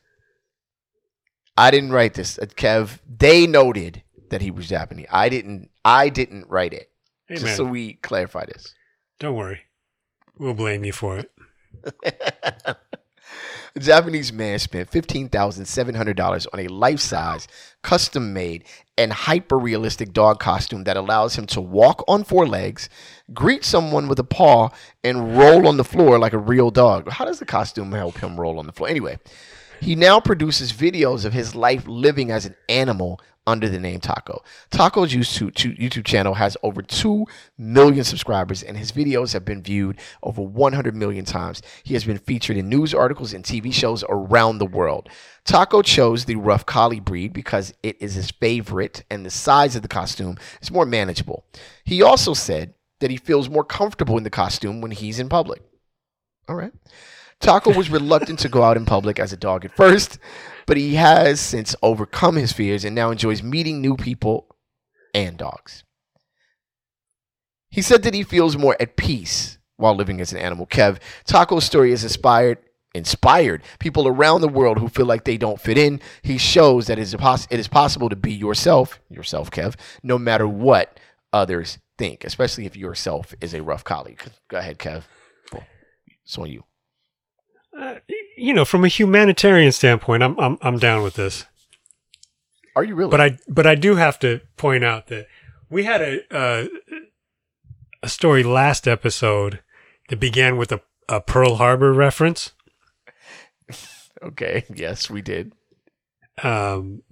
[1.56, 2.38] I didn't write this.
[2.38, 5.06] uh, Kev, they noted that he was Japanese.
[5.10, 5.70] I didn't.
[5.84, 6.90] I didn't write it.
[7.26, 8.74] Hey just man, so we clarify this.
[9.18, 9.60] don't worry.
[10.38, 11.30] We'll blame you for it.
[13.74, 17.48] A Japanese man spent $15,700 on a life size,
[17.82, 18.64] custom made,
[18.98, 22.88] and hyper realistic dog costume that allows him to walk on four legs,
[23.32, 24.68] greet someone with a paw,
[25.02, 27.08] and roll on the floor like a real dog.
[27.10, 28.88] How does the costume help him roll on the floor?
[28.88, 29.18] Anyway,
[29.82, 34.44] He now produces videos of his life living as an animal under the name Taco.
[34.70, 37.26] Taco's YouTube, YouTube channel has over 2
[37.58, 41.62] million subscribers, and his videos have been viewed over 100 million times.
[41.82, 45.08] He has been featured in news articles and TV shows around the world.
[45.44, 49.82] Taco chose the rough collie breed because it is his favorite, and the size of
[49.82, 51.44] the costume is more manageable.
[51.82, 55.60] He also said that he feels more comfortable in the costume when he's in public.
[56.48, 56.72] All right.
[57.42, 60.18] Taco was reluctant to go out in public as a dog at first,
[60.64, 64.46] but he has since overcome his fears and now enjoys meeting new people
[65.12, 65.82] and dogs.
[67.68, 70.66] He said that he feels more at peace while living as an animal.
[70.66, 72.58] Kev, Taco's story has inspired
[72.94, 75.98] inspired people around the world who feel like they don't fit in.
[76.20, 80.18] He shows that it is, poss- it is possible to be yourself, yourself, Kev, no
[80.18, 81.00] matter what
[81.32, 84.20] others think, especially if yourself is a rough colleague.
[84.48, 85.04] Go ahead, Kev.
[86.24, 86.64] It's on you.
[87.76, 87.96] Uh,
[88.36, 91.46] you know, from a humanitarian standpoint, I'm I'm I'm down with this.
[92.76, 93.10] Are you really?
[93.10, 95.26] But I but I do have to point out that
[95.70, 96.66] we had a uh,
[98.02, 99.60] a story last episode
[100.08, 102.52] that began with a, a Pearl Harbor reference.
[104.22, 104.64] okay.
[104.74, 105.52] Yes, we did.
[106.42, 107.02] Um,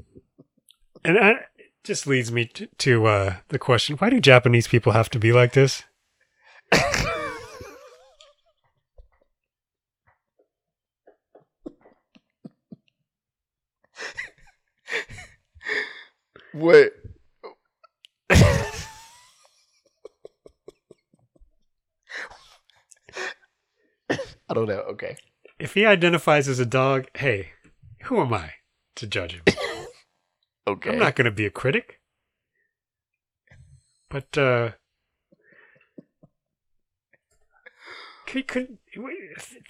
[1.04, 4.92] and I, it just leads me to, to uh, the question: Why do Japanese people
[4.92, 5.84] have to be like this?
[16.52, 16.92] What?
[24.50, 24.80] I don't know.
[24.90, 25.16] Okay.
[25.58, 27.50] If he identifies as a dog, hey,
[28.04, 28.54] who am I
[28.96, 29.42] to judge him?
[30.66, 30.90] Okay.
[30.90, 32.00] I'm not going to be a critic.
[34.08, 34.70] But uh
[38.26, 38.78] could, could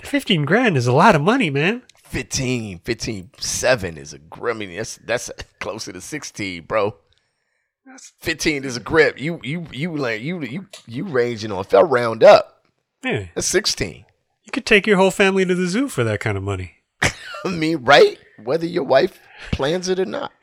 [0.03, 1.83] 15 grand is a lot of money, man.
[2.11, 4.57] 15, 15, 7 is a grip.
[4.57, 6.96] I mean, that's that's closer to 16, bro.
[8.20, 9.20] 15 is a grip.
[9.20, 11.61] You you you like you you you ranging on.
[11.61, 12.64] If I round up,
[13.05, 13.27] Yeah.
[13.35, 14.05] that's 16.
[14.44, 16.75] You could take your whole family to the zoo for that kind of money.
[17.03, 18.18] I mean, right?
[18.42, 19.20] Whether your wife
[19.53, 20.33] plans it or not.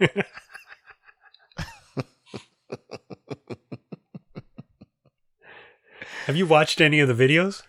[6.25, 7.63] Have you watched any of the videos?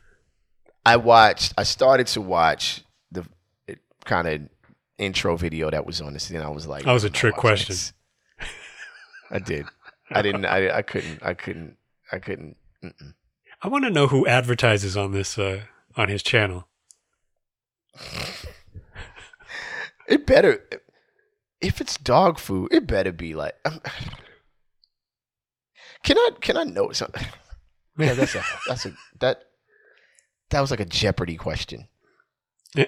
[0.84, 1.52] I watched.
[1.56, 2.82] I started to watch
[4.08, 4.40] kind of
[4.98, 7.76] intro video that was on this, and I was like, That was a trick question."
[7.76, 7.92] can't."
[9.30, 9.66] I did.
[10.10, 10.46] I didn't.
[10.46, 11.22] I, I couldn't.
[11.22, 11.76] I couldn't.
[12.10, 12.56] I couldn't.
[12.82, 13.14] Mm-mm.
[13.62, 15.62] I want to know who advertises on this uh,
[15.96, 16.66] on his channel.
[20.08, 20.64] It better.
[21.60, 23.54] If it's dog food, it better be like.
[23.64, 23.80] um,
[26.02, 26.30] can I?
[26.40, 27.26] Can I know something?
[27.98, 28.44] Yeah, that's a.
[28.68, 28.92] That's a.
[29.18, 29.42] That.
[30.50, 31.88] That was like a Jeopardy question.
[32.76, 32.84] Yeah.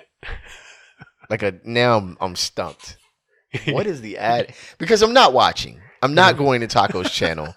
[1.31, 1.55] Like a.
[1.65, 2.99] Now I'm, I'm stumped.
[3.69, 4.55] What is the ad?
[4.79, 5.81] Because I'm not watching.
[6.03, 6.45] I'm not mm-hmm.
[6.45, 7.53] going to Taco's channel.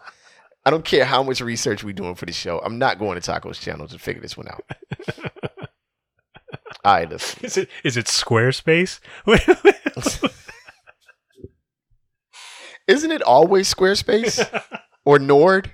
[0.65, 2.59] I don't care how much research we're doing for the show.
[2.63, 4.63] I'm not going to Taco's channel to figure this one out.
[6.85, 7.37] All right, let's.
[7.43, 8.99] Is it is it Squarespace?
[12.87, 14.63] Isn't it always Squarespace
[15.05, 15.71] or Nord?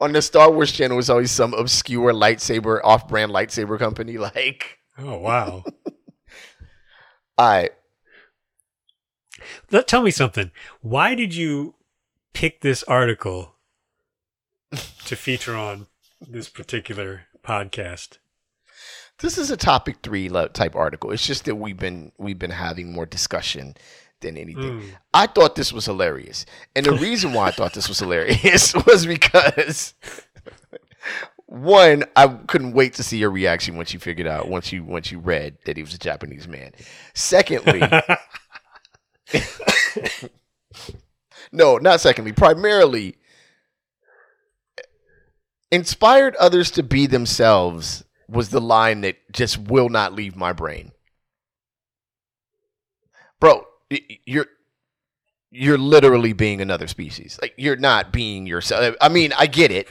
[0.00, 4.16] On the Star Wars channel, it's always some obscure lightsaber, off-brand lightsaber company.
[4.18, 5.64] Like, oh wow!
[7.38, 7.70] all right,
[9.70, 10.50] Let, tell me something.
[10.80, 11.74] Why did you
[12.32, 13.56] pick this article
[15.04, 15.86] to feature on
[16.20, 18.18] this particular podcast?
[19.20, 21.10] this is a topic three type article.
[21.10, 23.74] It's just that we've been we've been having more discussion
[24.20, 24.80] than anything.
[24.80, 24.90] Mm.
[25.14, 29.06] I thought this was hilarious, and the reason why I thought this was hilarious was
[29.06, 29.94] because
[31.50, 35.10] one, I couldn't wait to see your reaction once you figured out once you once
[35.10, 36.70] you read that he was a Japanese man.
[37.12, 37.80] Secondly,
[41.52, 43.16] no, not secondly, primarily
[45.72, 50.92] inspired others to be themselves was the line that just will not leave my brain.
[53.40, 53.66] Bro,
[54.26, 54.46] you're
[55.50, 57.38] you're literally being another species.
[57.42, 58.94] Like you're not being yourself.
[59.00, 59.88] I mean, I get it.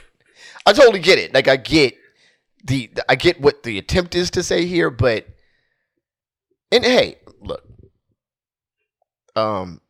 [0.66, 1.34] I totally get it.
[1.34, 1.94] Like I get
[2.64, 5.26] the I get what the attempt is to say here, but
[6.72, 7.62] and hey, look.
[9.36, 9.80] Um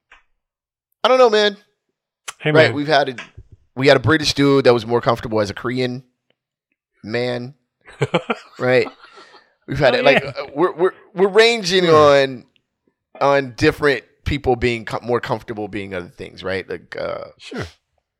[1.05, 1.57] I don't know, man.
[2.41, 3.17] Hey Right, man, we've had a
[3.77, 6.05] we had a British dude that was more comfortable as a Korean
[7.05, 7.55] man,
[8.59, 8.87] right?
[9.67, 10.33] We've had Oh, it like yeah.
[10.37, 12.45] uh, we're we're we're ranging on
[13.21, 16.69] on different people being com- more comfortable being other things, right?
[16.69, 17.65] Like uh sure.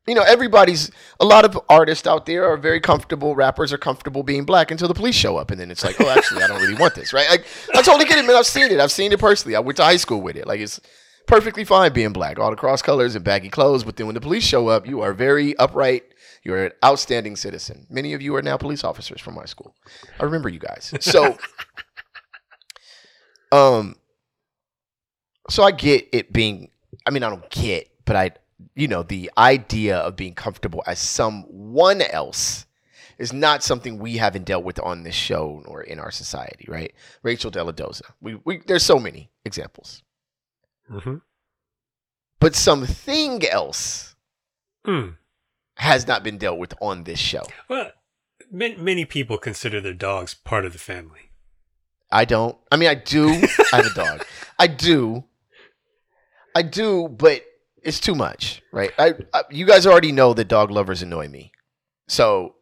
[0.07, 0.89] You know, everybody's
[1.19, 3.35] a lot of artists out there are very comfortable.
[3.35, 6.09] Rappers are comfortable being black until the police show up, and then it's like, oh,
[6.09, 7.29] actually, I don't really want this, right?
[7.29, 7.45] Like,
[7.75, 8.35] I totally get it, man.
[8.35, 8.79] I've seen it.
[8.79, 9.55] I've seen it personally.
[9.55, 10.47] I went to high school with it.
[10.47, 10.81] Like, it's
[11.27, 13.83] perfectly fine being black, all the cross colors and baggy clothes.
[13.83, 16.03] But then when the police show up, you are very upright.
[16.43, 17.85] You're an outstanding citizen.
[17.89, 19.75] Many of you are now police officers from my school.
[20.19, 20.93] I remember you guys.
[20.99, 21.37] So,
[23.51, 23.95] um,
[25.51, 26.69] so I get it being.
[27.05, 28.31] I mean, I don't get, but I,
[28.75, 32.65] you know, the idea of being comfortable as someone else
[33.17, 36.93] is not something we haven't dealt with on this show or in our society, right?
[37.23, 38.01] Rachel Deladoza.
[38.19, 40.03] We, we there's so many examples,
[40.91, 41.17] Mm-hmm.
[42.39, 44.15] but something else
[44.85, 45.09] Hmm.
[45.75, 47.43] has not been dealt with on this show.
[47.69, 47.91] Well,
[48.51, 51.29] many people consider their dogs part of the family.
[52.11, 52.57] I don't.
[52.71, 53.29] I mean, I do.
[53.71, 54.25] I have a dog.
[54.59, 55.23] I do.
[56.55, 57.41] I do, but
[57.83, 58.91] it's too much, right?
[58.99, 61.51] I, I you guys already know that dog lovers annoy me,
[62.07, 62.55] so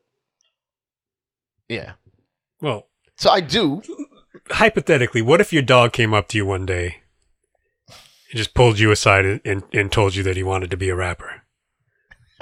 [1.67, 1.93] yeah.
[2.61, 2.87] Well,
[3.17, 3.81] So I do.
[4.51, 6.97] hypothetically, what if your dog came up to you one day
[7.87, 10.89] and just pulled you aside and, and, and told you that he wanted to be
[10.89, 11.43] a rapper?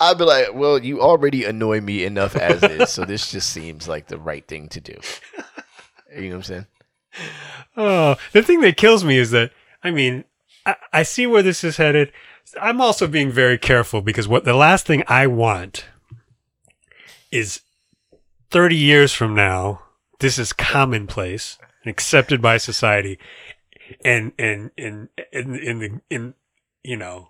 [0.00, 3.86] I'd be like, well, you already annoy me enough as is, so this just seems
[3.86, 4.98] like the right thing to do.
[6.14, 6.66] You know what I'm saying?
[7.76, 9.50] Oh, the thing that kills me is that
[9.82, 10.24] I mean,
[10.66, 12.12] I, I see where this is headed.
[12.60, 15.86] I'm also being very careful because what the last thing I want
[17.30, 17.62] is
[18.50, 19.82] 30 years from now,
[20.20, 23.18] this is commonplace and accepted by society,
[24.04, 26.34] and and and in in the in
[26.84, 27.28] you know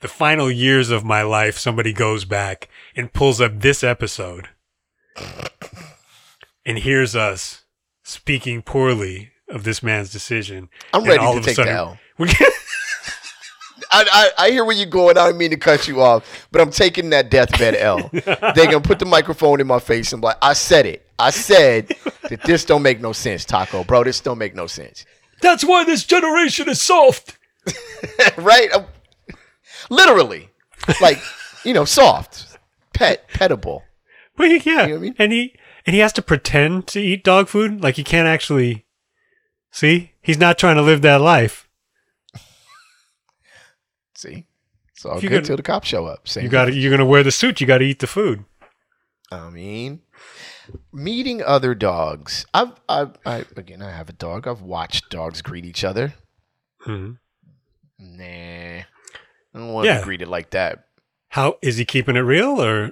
[0.00, 4.48] the final years of my life, somebody goes back and pulls up this episode
[6.64, 7.59] and hears us
[8.10, 10.68] speaking poorly of this man's decision.
[10.92, 11.98] I'm ready to take the sudden- L.
[13.92, 15.18] I, I, I hear where you're going.
[15.18, 18.08] I don't mean to cut you off, but I'm taking that deathbed L.
[18.12, 21.06] They're gonna put the microphone in my face and be like, I said it.
[21.18, 21.88] I said
[22.28, 24.04] that this don't make no sense, Taco, bro.
[24.04, 25.04] This don't make no sense.
[25.40, 27.36] That's why this generation is soft.
[28.36, 28.72] right?
[28.72, 28.84] Um,
[29.88, 30.50] literally,
[31.00, 31.18] like
[31.64, 32.58] you know, soft,
[32.94, 33.82] pet, petable.
[34.36, 35.14] But yeah, You know I mean?
[35.18, 35.54] and he
[35.86, 37.82] and he has to pretend to eat dog food.
[37.82, 38.86] Like he can't actually
[39.70, 40.12] see.
[40.20, 41.68] He's not trying to live that life.
[44.16, 44.46] See,
[44.92, 46.28] it's all good till the cops show up.
[46.28, 47.60] Same You got You're gonna wear the suit.
[47.60, 48.44] You got to eat the food.
[49.32, 50.00] I mean,
[50.92, 52.46] meeting other dogs.
[52.52, 54.46] I've, I've, I again, I have a dog.
[54.48, 56.14] I've watched dogs greet each other.
[56.86, 57.18] Mhm.
[57.98, 58.84] Nah, I
[59.54, 59.94] don't want Yeah.
[59.94, 60.84] to be greeted like that.
[61.28, 62.90] How is he keeping it real, or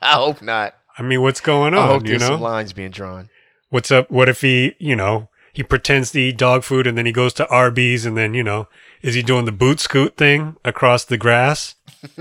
[0.00, 0.74] I hope not.
[0.96, 1.88] I mean, what's going I on?
[1.88, 3.28] hope You there's know, some lines being drawn.
[3.70, 4.10] what's up?
[4.10, 7.32] What if he, you know, he pretends to eat dog food and then he goes
[7.34, 8.68] to Arby's and then you know,
[9.02, 11.74] is he doing the boot scoot thing across the grass?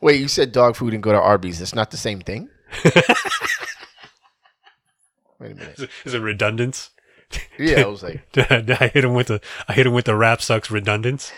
[0.00, 1.58] Wait, you said dog food and go to Arby's.
[1.58, 2.48] That's not the same thing.
[5.38, 5.74] Wait a minute.
[5.78, 6.90] Is it- is it redundance?
[7.58, 10.42] Yeah, I was like, I hit him with the I hit him with the rap
[10.42, 11.32] sucks redundance.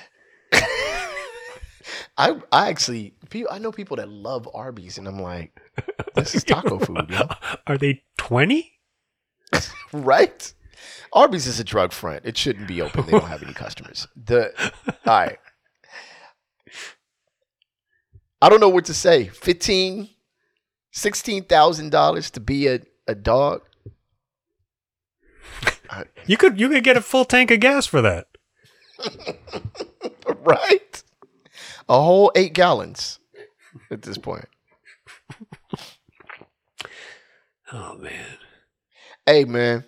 [2.17, 3.15] I, I actually,
[3.51, 5.59] I know people that love Arby's, and I'm like,
[6.15, 7.29] this is taco food, yo.
[7.67, 8.79] Are they twenty?
[9.93, 10.53] right?
[11.13, 12.25] Arby's is a drug front.
[12.25, 13.07] It shouldn't be open.
[13.07, 14.09] They don't have any customers.
[14.17, 14.53] The
[14.87, 15.39] all right.
[18.41, 19.29] I don't know what to say.
[19.29, 20.09] Fifteen,
[20.91, 23.63] sixteen thousand dollars to be a, a dog.
[26.27, 28.27] You could you could get a full tank of gas for that.
[30.27, 31.03] Right?
[31.93, 33.18] A whole eight gallons
[33.90, 34.49] at this point.
[37.74, 38.36] Oh man.
[39.24, 39.84] Hey man.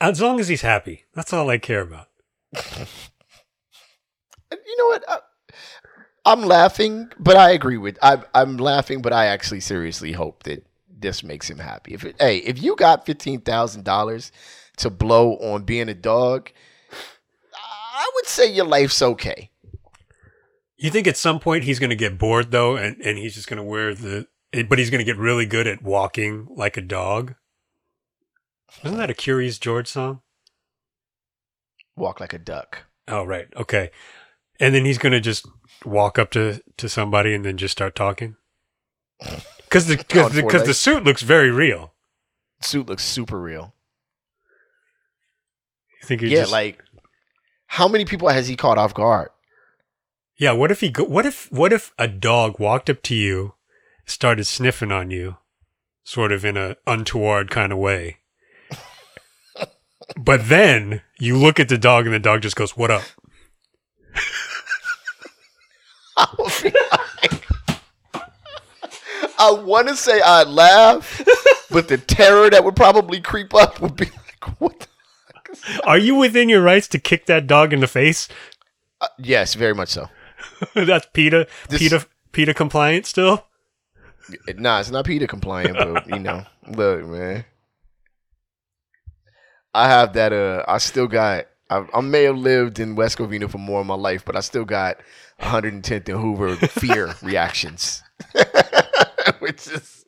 [0.00, 2.06] As long as he's happy, that's all I care about.
[4.52, 5.04] You know what?
[5.08, 5.18] I,
[6.24, 7.98] I'm laughing, but I agree with.
[8.02, 11.94] I'm I'm laughing, but I actually seriously hope that this makes him happy.
[11.94, 14.30] If it, hey, if you got fifteen thousand dollars
[14.78, 16.50] to blow on being a dog,
[17.54, 19.49] I would say your life's okay.
[20.80, 23.48] You think at some point he's going to get bored though, and, and he's just
[23.48, 24.26] going to wear the,
[24.66, 27.34] but he's going to get really good at walking like a dog.
[28.82, 30.22] Isn't that a Curious George song?
[31.96, 32.84] Walk like a duck.
[33.08, 33.90] Oh right, okay.
[34.58, 35.46] And then he's going to just
[35.84, 38.36] walk up to to somebody and then just start talking.
[39.70, 41.94] Because the On because the, 'cause the suit looks very real.
[42.60, 43.72] Suit looks super real.
[46.02, 46.82] You think he yeah, just like
[47.66, 49.28] how many people has he caught off guard?
[50.40, 50.52] Yeah?
[50.52, 53.54] What if he go, what if what if a dog walked up to you,
[54.06, 55.36] started sniffing on you,
[56.02, 58.16] sort of in a untoward kind of way,
[60.16, 63.02] but then you look at the dog and the dog just goes, "What up?"
[66.16, 66.74] I like-
[69.38, 71.22] I want to say I'd laugh,
[71.70, 74.80] but the terror that would probably creep up would be like, what?
[74.80, 74.86] The?
[75.84, 78.28] Are you within your rights to kick that dog in the face?
[79.00, 80.10] Uh, yes, very much so.
[80.74, 83.46] That's PETA, This- PETA, PETA compliant still.
[84.56, 87.44] Nah, it's not PETA compliant, but you know, look, man.
[89.74, 90.32] I have that.
[90.32, 91.46] Uh, I still got.
[91.68, 94.40] I, I may have lived in West Covina for more of my life, but I
[94.40, 94.98] still got
[95.40, 98.02] 110th and Hoover fear reactions,
[99.38, 100.04] which is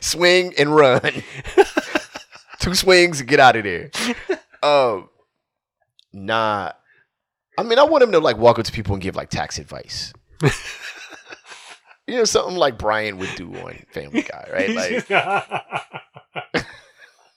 [0.00, 1.00] swing and run,
[2.58, 3.90] two swings and get out of there.
[4.62, 5.08] Um,
[6.12, 6.72] nah.
[7.58, 9.58] I mean, I want him to like walk up to people and give like tax
[9.58, 10.12] advice.
[12.08, 14.70] You know, something like Brian would do on Family Guy, right?
[14.70, 15.40] Like, Uh,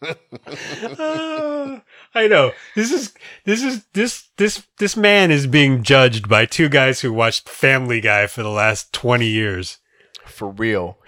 [2.14, 2.52] I know.
[2.76, 3.14] This is
[3.46, 8.00] this is this this this man is being judged by two guys who watched Family
[8.00, 9.80] Guy for the last 20 years.
[10.26, 11.00] for real,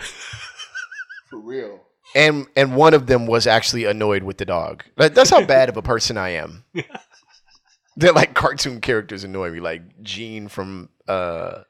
[1.29, 1.81] for real.
[2.15, 4.83] And and one of them was actually annoyed with the dog.
[4.97, 6.65] That's how bad of a person I am.
[8.01, 11.63] They're like cartoon characters annoy me, like Gene from uh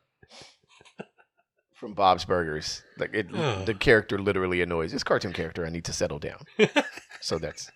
[1.75, 2.83] from Bob's Burgers.
[2.97, 3.65] Like it, Oh.
[3.65, 4.91] the character literally annoys.
[4.91, 6.39] This cartoon character, I need to settle down.
[7.21, 7.69] so that's.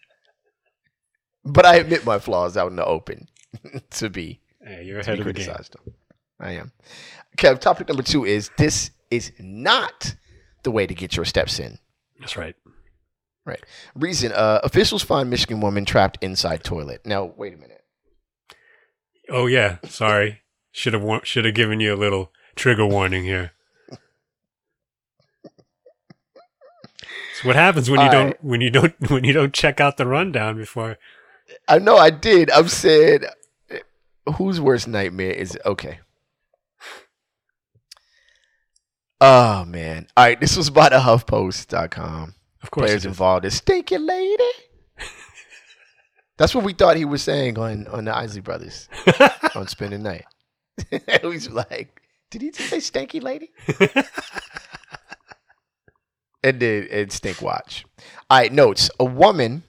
[1.43, 3.28] But I admit my flaws out in the open
[3.91, 5.45] to be Hey, you're ahead of the game.
[5.45, 5.76] criticized.
[6.39, 6.72] I am.
[7.38, 10.16] Okay, topic number two is this is not
[10.64, 11.78] the way to get your steps in.
[12.20, 12.56] That's right.
[13.45, 13.64] right.
[13.95, 17.06] Reason: uh, officials find Michigan woman trapped inside toilet.
[17.06, 17.82] Now, wait a minute.
[19.30, 20.41] Oh yeah, sorry.
[20.71, 23.51] Should have war- should have given you a little trigger warning here.
[27.32, 28.43] It's what happens when you All don't right.
[28.43, 30.97] when you don't when you don't check out the rundown before.
[31.67, 32.49] I know I did.
[32.51, 33.21] I'm saying,
[34.38, 35.99] whose worst nightmare is okay?
[39.21, 40.07] Oh man!
[40.17, 42.36] All right, this was by the HuffPost.com.
[42.61, 44.43] Of course, Players involved is stinky lady.
[46.38, 48.89] That's what we thought he was saying on on the Isley Brothers
[49.55, 50.25] on the Night.
[51.23, 53.51] was like, did he just say stanky lady?
[56.43, 57.86] and then and stink watch.
[58.29, 58.89] All right, notes.
[58.99, 59.63] A woman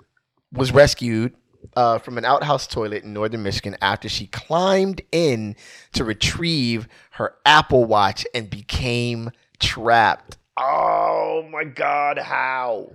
[0.52, 1.34] was rescued
[1.76, 5.54] uh, from an outhouse toilet in northern Michigan after she climbed in
[5.92, 10.38] to retrieve her Apple Watch and became trapped.
[10.58, 12.92] Oh my God, how?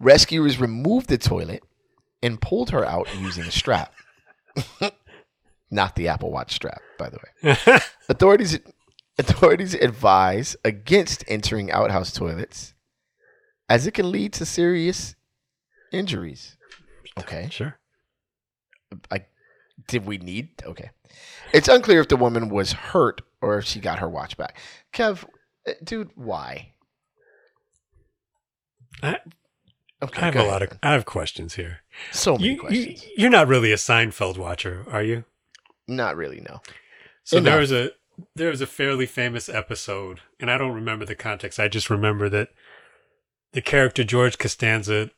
[0.00, 1.62] Rescuers removed the toilet
[2.24, 3.92] and pulled her out using a strap.
[5.70, 7.78] Not the Apple Watch strap, by the way.
[8.08, 8.58] Authorities
[9.16, 12.74] authorities advise against entering outhouse toilets
[13.68, 15.14] as it can lead to serious
[15.92, 16.56] injuries.
[17.18, 17.48] Okay.
[17.50, 17.78] sure.
[19.12, 19.26] I
[19.86, 20.90] did we need okay.
[21.52, 24.58] It's unclear if the woman was hurt or if she got her watch back.
[24.92, 25.24] Kev,
[25.68, 26.72] uh, dude, why?
[29.02, 29.20] I-
[30.04, 30.78] Okay, I have a lot of.
[30.82, 31.80] I have questions here.
[32.12, 33.04] so many You, you questions.
[33.16, 35.24] you're not really a Seinfeld watcher, are you?
[35.88, 36.60] Not really, no.
[37.24, 37.50] So Enough.
[37.52, 37.90] there was a
[38.36, 41.58] there was a fairly famous episode, and I don't remember the context.
[41.58, 42.48] I just remember that
[43.52, 45.10] the character George Costanza,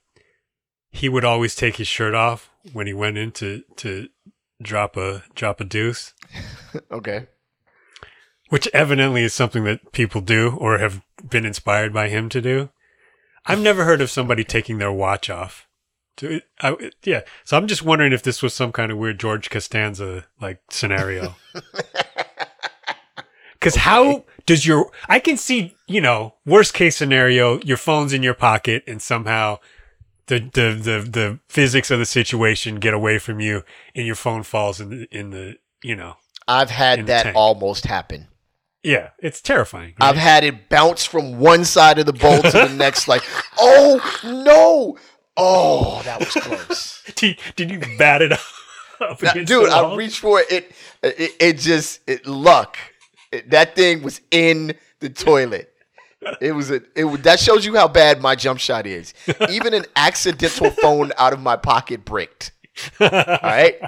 [0.90, 4.08] he would always take his shirt off when he went in to, to
[4.62, 6.14] drop a drop a deuce,
[6.90, 7.26] Okay.
[8.48, 12.70] which evidently is something that people do or have been inspired by him to do.
[13.46, 15.66] I've never heard of somebody taking their watch off.
[16.18, 19.50] To, I, yeah, so I'm just wondering if this was some kind of weird George
[19.50, 21.36] Costanza like scenario.
[23.66, 28.22] Because how does your I can see you know worst case scenario your phone's in
[28.22, 29.58] your pocket and somehow
[30.26, 34.44] the the the, the physics of the situation get away from you and your phone
[34.44, 36.14] falls in the in the you know
[36.46, 38.28] I've had that almost happen.
[38.86, 39.94] Yeah it's terrifying.
[40.00, 40.08] right?
[40.08, 43.22] I've had it bounce from one side of the bowl to the next, like,
[43.58, 44.96] oh no.
[45.36, 47.02] Oh, that was close.
[47.14, 48.32] did, did you bat it
[49.00, 50.50] up Now, dude, I reached for it.
[50.50, 50.72] It,
[51.02, 52.78] it, it just it luck.
[53.30, 55.70] It, that thing was in the toilet.
[56.40, 56.80] It was a.
[56.94, 59.12] It was- that shows you how bad my jump shot is.
[59.50, 62.52] Even an accidental phone out of my pocket bricked.
[62.98, 63.78] All right.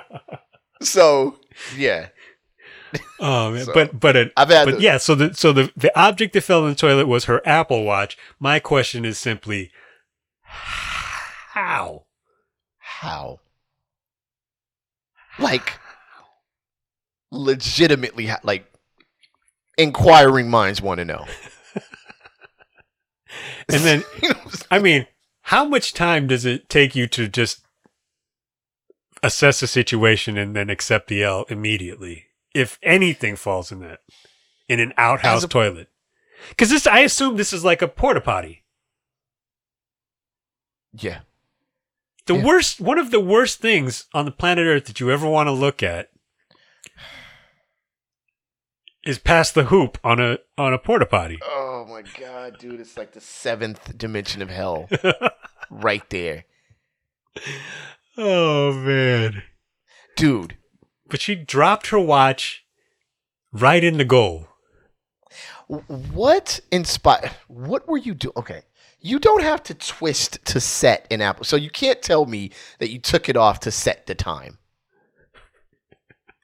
[0.83, 1.39] So
[1.77, 2.09] yeah,
[3.21, 4.97] Oh man, um, So, but but it, I've had but the- yeah.
[4.99, 8.17] So the so the the object that fell in the toilet was her Apple Watch.
[8.39, 9.71] My question is simply,
[10.43, 12.05] how?
[12.79, 13.41] how?
[15.39, 15.79] Like,
[17.31, 18.67] legitimately, like,
[19.77, 21.27] inquiring minds want to know.
[23.71, 24.37] And then You know,
[24.71, 25.07] I mean,
[25.43, 27.61] how much time does it take you to just
[29.23, 32.27] assess the situation and then accept the L immediately.
[32.55, 34.01] If anything falls in that,
[34.69, 35.89] in an outhouse a- toilet,
[36.51, 38.65] because this, I assume this is like a porta potty.
[40.93, 41.21] Yeah.
[42.27, 42.45] The Yeah.
[42.45, 45.53] worst, one of the worst things on the planet Earth that you ever want to
[45.53, 46.11] look at
[49.05, 51.39] is past the hoop on a on a porta potty.
[51.43, 52.81] Oh my god, dude!
[52.81, 54.89] It's like the seventh dimension of hell,
[55.71, 56.45] right there,
[58.19, 59.43] oh man!
[60.17, 60.57] dude.
[61.09, 62.65] But she dropped her watch
[63.53, 64.49] right in the goal.
[65.67, 67.31] What inspired?
[67.49, 68.33] What were you doing?
[68.37, 68.63] Okay,
[69.01, 72.91] you don't have to twist to set an apple, so you can't tell me that
[72.91, 74.59] you took it off to set the time.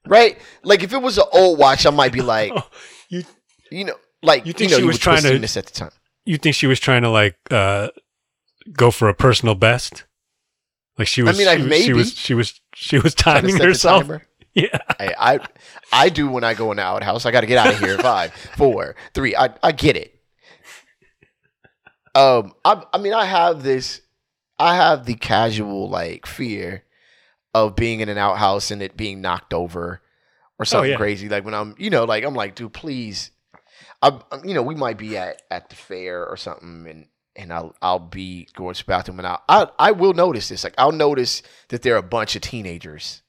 [0.07, 0.37] Right?
[0.63, 2.67] Like if it was an old watch, I might be like, Oh,
[3.09, 3.23] you
[3.71, 5.91] you know, like You you, think know, she you was trying to- set the time.
[6.25, 7.89] you think she was trying to like uh
[8.73, 10.05] go for a personal best?
[10.99, 11.35] Like she was.
[11.35, 11.83] I mean, like, she, was- maybe.
[11.83, 12.13] she was.
[12.13, 12.61] She was.
[12.75, 14.07] She was timing herself.
[14.63, 14.77] Yeah.
[14.99, 15.39] I, I
[15.91, 17.25] I do when I go in the outhouse.
[17.25, 17.97] I got to get out of here.
[17.97, 19.35] Five, four, three.
[19.35, 20.17] I I get it.
[22.13, 24.01] Um, I I mean, I have this.
[24.57, 26.83] I have the casual like fear
[27.53, 30.01] of being in an outhouse and it being knocked over
[30.57, 30.97] or something yeah.
[30.97, 31.27] crazy.
[31.27, 33.31] Like when I'm, you know, like I'm like, dude, please.
[34.01, 37.51] I'm, I'm- you know, we might be at at the fair or something, and and
[37.51, 40.63] I'll I'll be going to the bathroom, and I'll, I I will notice this.
[40.63, 43.21] Like I'll notice that there are a bunch of teenagers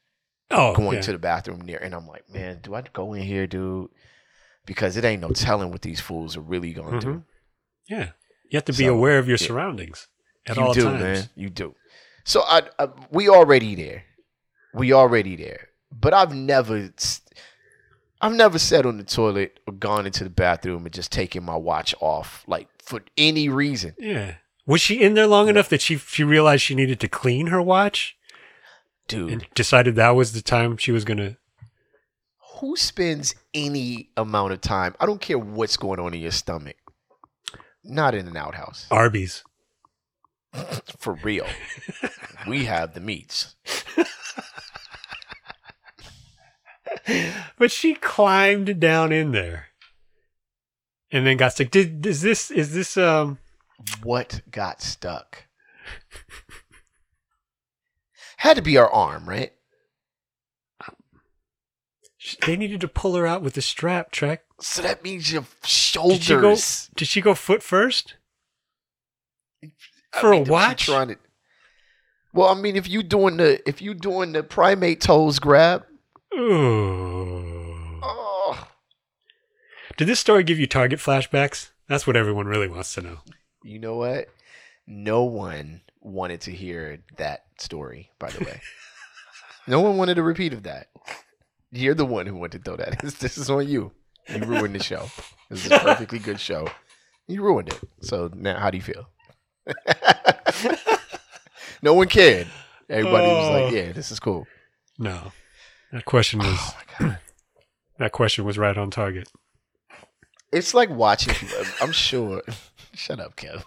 [0.51, 1.01] Oh, going yeah.
[1.03, 3.89] to the bathroom near, and I'm like, man, do I go in here, dude?
[4.65, 7.13] Because it ain't no telling what these fools are really going to do.
[7.15, 7.23] Mhm.
[7.89, 8.11] Yeah.
[8.51, 9.47] You have to be So, aware of your yeah.
[9.47, 10.07] surroundings
[10.47, 11.03] at you all do, times.
[11.03, 11.29] man.
[11.35, 11.75] You do.
[12.25, 14.05] So I, I, we already there.
[14.75, 15.69] We already there.
[15.93, 16.91] But I've never,
[18.21, 21.57] I've never sat on the toilet or gone into the bathroom and just taken my
[21.57, 23.95] watch off, like for any reason.
[23.99, 24.35] Yeah.
[24.67, 27.63] Was she in there long enough that she she realized she needed to clean her
[27.63, 28.17] watch
[29.09, 31.37] Dude, and decided that was the time she was gonna?
[32.61, 34.95] who spends any amount of time?
[34.99, 36.77] I don't care what's going on in your stomach.
[37.85, 38.87] Not in an outhouse.
[38.91, 39.45] Arby's.
[40.99, 41.47] For real.
[42.47, 43.55] we have the meats.
[47.59, 49.69] But she climbed down in there,
[51.11, 51.71] and then got stuck.
[51.71, 53.39] Did is this is this um?
[54.03, 55.45] What got stuck?
[58.37, 59.53] Had to be our arm, right?
[62.45, 64.11] They needed to pull her out with the strap.
[64.11, 64.43] Trek.
[64.61, 66.11] So that means your Did she go?
[66.21, 66.91] shoulders.
[66.97, 68.15] Did she go foot first?
[69.63, 69.71] I
[70.21, 70.87] for a mean, she watch?
[70.87, 71.17] Trying to,
[72.33, 75.85] well, I mean, if you doing the if you doing the primate toes grab,
[76.35, 78.01] Ooh.
[78.03, 78.69] oh,
[79.97, 81.71] Did this story give you Target flashbacks?
[81.89, 83.19] That's what everyone really wants to know.
[83.63, 84.29] you know what?
[84.87, 88.11] No one wanted to hear that story.
[88.19, 88.61] By the way,
[89.67, 90.87] no one wanted a repeat of that.
[91.73, 93.01] You're the one who wanted to throw that.
[93.21, 93.93] This, is on you.
[94.29, 95.09] You ruined the show.
[95.51, 96.69] This is a perfectly good show.
[97.27, 97.81] You ruined it.
[98.01, 99.09] So now, how do you feel?
[101.83, 102.47] no one cared.
[102.89, 103.65] Everybody was Oh.
[103.65, 104.47] like, "Yeah, this is cool."
[104.99, 105.33] No,
[105.93, 107.19] that question oh was Oh my god.
[107.99, 109.29] that question was right on target.
[110.53, 111.35] It's like watching.
[111.81, 112.43] I'm sure.
[112.95, 113.65] Shut up, Kev.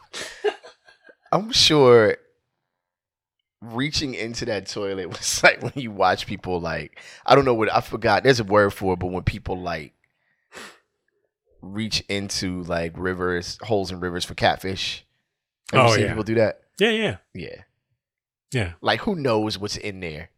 [1.32, 2.16] I'm sure
[3.62, 7.74] reaching into that toilet was like when you watch people like I don't know what
[7.74, 8.24] I forgot.
[8.24, 9.94] There's a word for it, but when people like
[11.62, 15.06] reach into like rivers, holes in rivers for catfish.
[15.74, 16.08] Have Oh, seen yeah.
[16.10, 16.62] people do that?
[16.80, 17.56] Yeah, yeah, Yeah.
[18.52, 18.72] yeah.
[18.82, 20.30] Like who knows what's in there?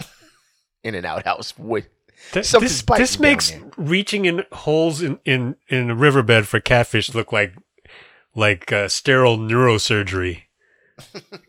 [0.84, 1.88] in an outhouse with
[2.32, 3.62] Th- this this makes there.
[3.76, 7.54] reaching in holes in, in, in a riverbed for catfish look like
[8.34, 10.42] like uh, sterile neurosurgery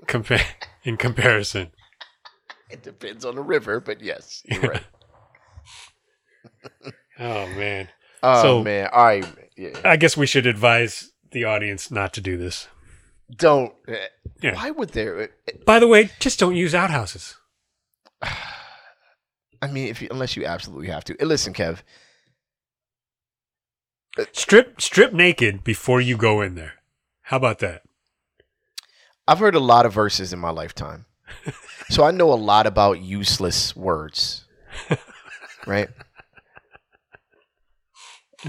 [0.07, 0.45] compa-
[0.83, 1.71] in comparison.
[2.69, 4.83] it depends on the river, but yes, you're right.
[7.19, 7.89] Oh man,
[8.23, 8.89] Oh So- man.
[8.93, 9.25] Right.
[9.55, 9.79] Yeah.
[9.85, 12.67] I guess we should advise the audience not to do this.
[13.35, 13.71] Don't.
[13.87, 13.93] Uh,
[14.41, 14.55] yeah.
[14.55, 15.19] Why would there?
[15.21, 17.35] Uh, uh, By the way, just don't use outhouses.
[18.21, 21.15] I mean, if you, unless you absolutely have to.
[21.25, 21.79] Listen, Kev.
[24.31, 26.73] Strip strip naked before you go in there.
[27.23, 27.83] How about that?
[29.27, 31.05] I've heard a lot of verses in my lifetime,
[31.89, 34.45] so I know a lot about useless words,
[35.65, 35.89] right?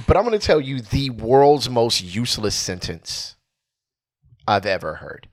[0.06, 3.36] But I'm going to tell you the world's most useless sentence
[4.46, 5.28] I've ever heard.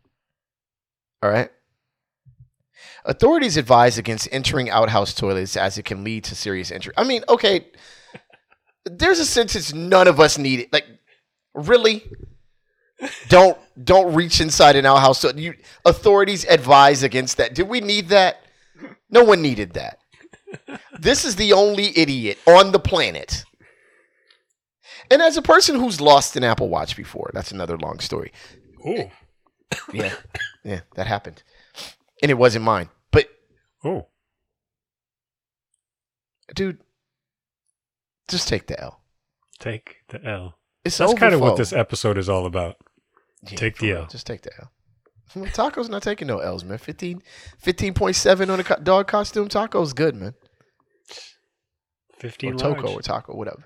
[1.24, 1.50] All right.
[3.04, 6.94] Authorities advise against entering outhouse toilets as it can lead to serious injury.
[6.96, 7.68] I mean, okay,
[8.86, 10.70] there's a sentence none of us need.
[10.72, 10.86] Like,
[11.56, 12.04] really?
[13.30, 15.20] Don't don't reach inside an outhouse.
[15.20, 17.56] So you authorities advise against that.
[17.56, 18.42] Do we need that?
[19.10, 20.00] No one needed that.
[21.00, 23.44] this is the only idiot on the planet.
[25.10, 28.32] And as a person who's lost an Apple Watch before, that's another long story.
[28.86, 29.12] Oh,
[29.94, 30.14] Yeah,
[30.64, 31.44] yeah, that happened,
[32.22, 32.90] and it wasn't mine.
[33.12, 33.28] But
[33.84, 34.08] oh,
[36.56, 36.80] dude,
[38.28, 39.02] just take the L.
[39.60, 40.58] take the L.
[40.84, 42.78] It's That's kind of what this episode is all about.
[43.44, 44.08] Yeah, take the L.
[44.08, 44.72] Just take the L.
[45.54, 46.78] Taco's not taking no L's, man.
[46.78, 47.22] 15,
[47.64, 49.48] 15.7 on a co- dog costume.
[49.48, 50.34] Taco's good, man.
[52.18, 52.96] Fifteen or Toco large.
[52.96, 53.64] or Taco, whatever.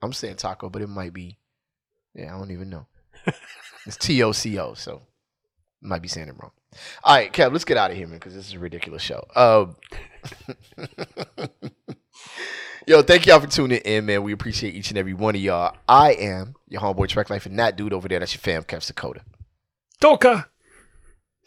[0.00, 1.38] I'm saying Taco, but it might be.
[2.14, 2.86] Yeah, I don't even know.
[3.86, 5.02] it's T O C O, so
[5.82, 6.52] might be saying it wrong.
[7.02, 9.24] All right, Kev, let's get out of here, man, because this is a ridiculous show.
[9.34, 9.76] Um,
[12.86, 14.22] yo, thank y'all for tuning in, man.
[14.22, 15.76] We appreciate each and every one of y'all.
[15.88, 18.86] I am your homeboy Trek Life, and that dude over there, that's your fam, Kev
[18.86, 19.22] Dakota.
[20.00, 20.48] Toka.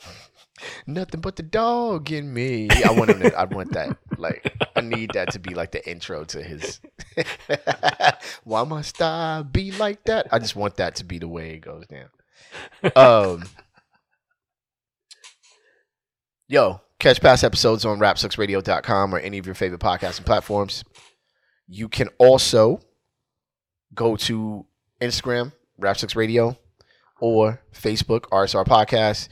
[0.87, 2.69] Nothing but the dog in me.
[2.69, 3.97] I want him to, I want that.
[4.17, 6.81] Like, I need that to be like the intro to his.
[8.43, 10.27] Why must I be like that?
[10.31, 12.09] I just want that to be the way it goes down.
[12.95, 13.45] Um,
[16.49, 20.83] yo, catch past episodes on rapsucksradio.com or any of your favorite podcasting platforms.
[21.69, 22.81] You can also
[23.93, 24.65] go to
[24.99, 26.57] Instagram, Rapsucks Radio,
[27.21, 29.29] or Facebook, RSR Podcast.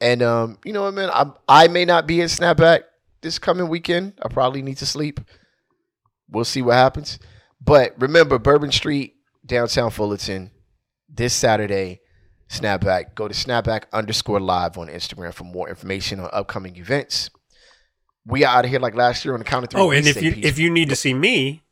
[0.00, 1.10] And um, you know what, man?
[1.10, 2.82] I I may not be in Snapback
[3.22, 4.12] this coming weekend.
[4.22, 5.20] I probably need to sleep.
[6.28, 7.18] We'll see what happens.
[7.60, 9.14] But remember, Bourbon Street,
[9.46, 10.50] downtown Fullerton,
[11.08, 12.00] this Saturday,
[12.50, 13.14] Snapback.
[13.14, 17.30] Go to Snapback underscore live on Instagram for more information on upcoming events.
[18.26, 19.80] We are out of here like last year on the count of three.
[19.80, 20.44] Oh, and if you peace.
[20.44, 21.62] if you need to see me,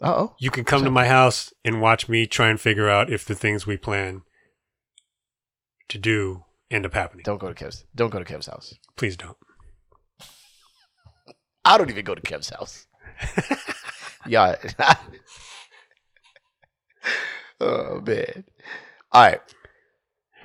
[0.00, 0.34] uh-oh.
[0.38, 3.34] you can come to my house and watch me try and figure out if the
[3.34, 4.22] things we plan
[5.88, 7.22] to do end up happening.
[7.24, 7.84] Don't go to Kev's.
[7.94, 8.74] Don't go to Kev's house.
[8.96, 9.36] Please don't.
[11.64, 12.86] I don't even go to Kev's house.
[14.26, 14.56] yeah.
[17.60, 18.44] oh man.
[19.12, 19.40] All right.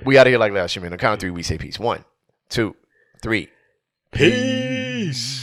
[0.04, 0.92] We out of here like last year, man.
[0.92, 1.78] On count of three, we say peace.
[1.78, 2.04] One,
[2.48, 2.74] two,
[3.22, 3.50] three.
[5.12, 5.41] Peace.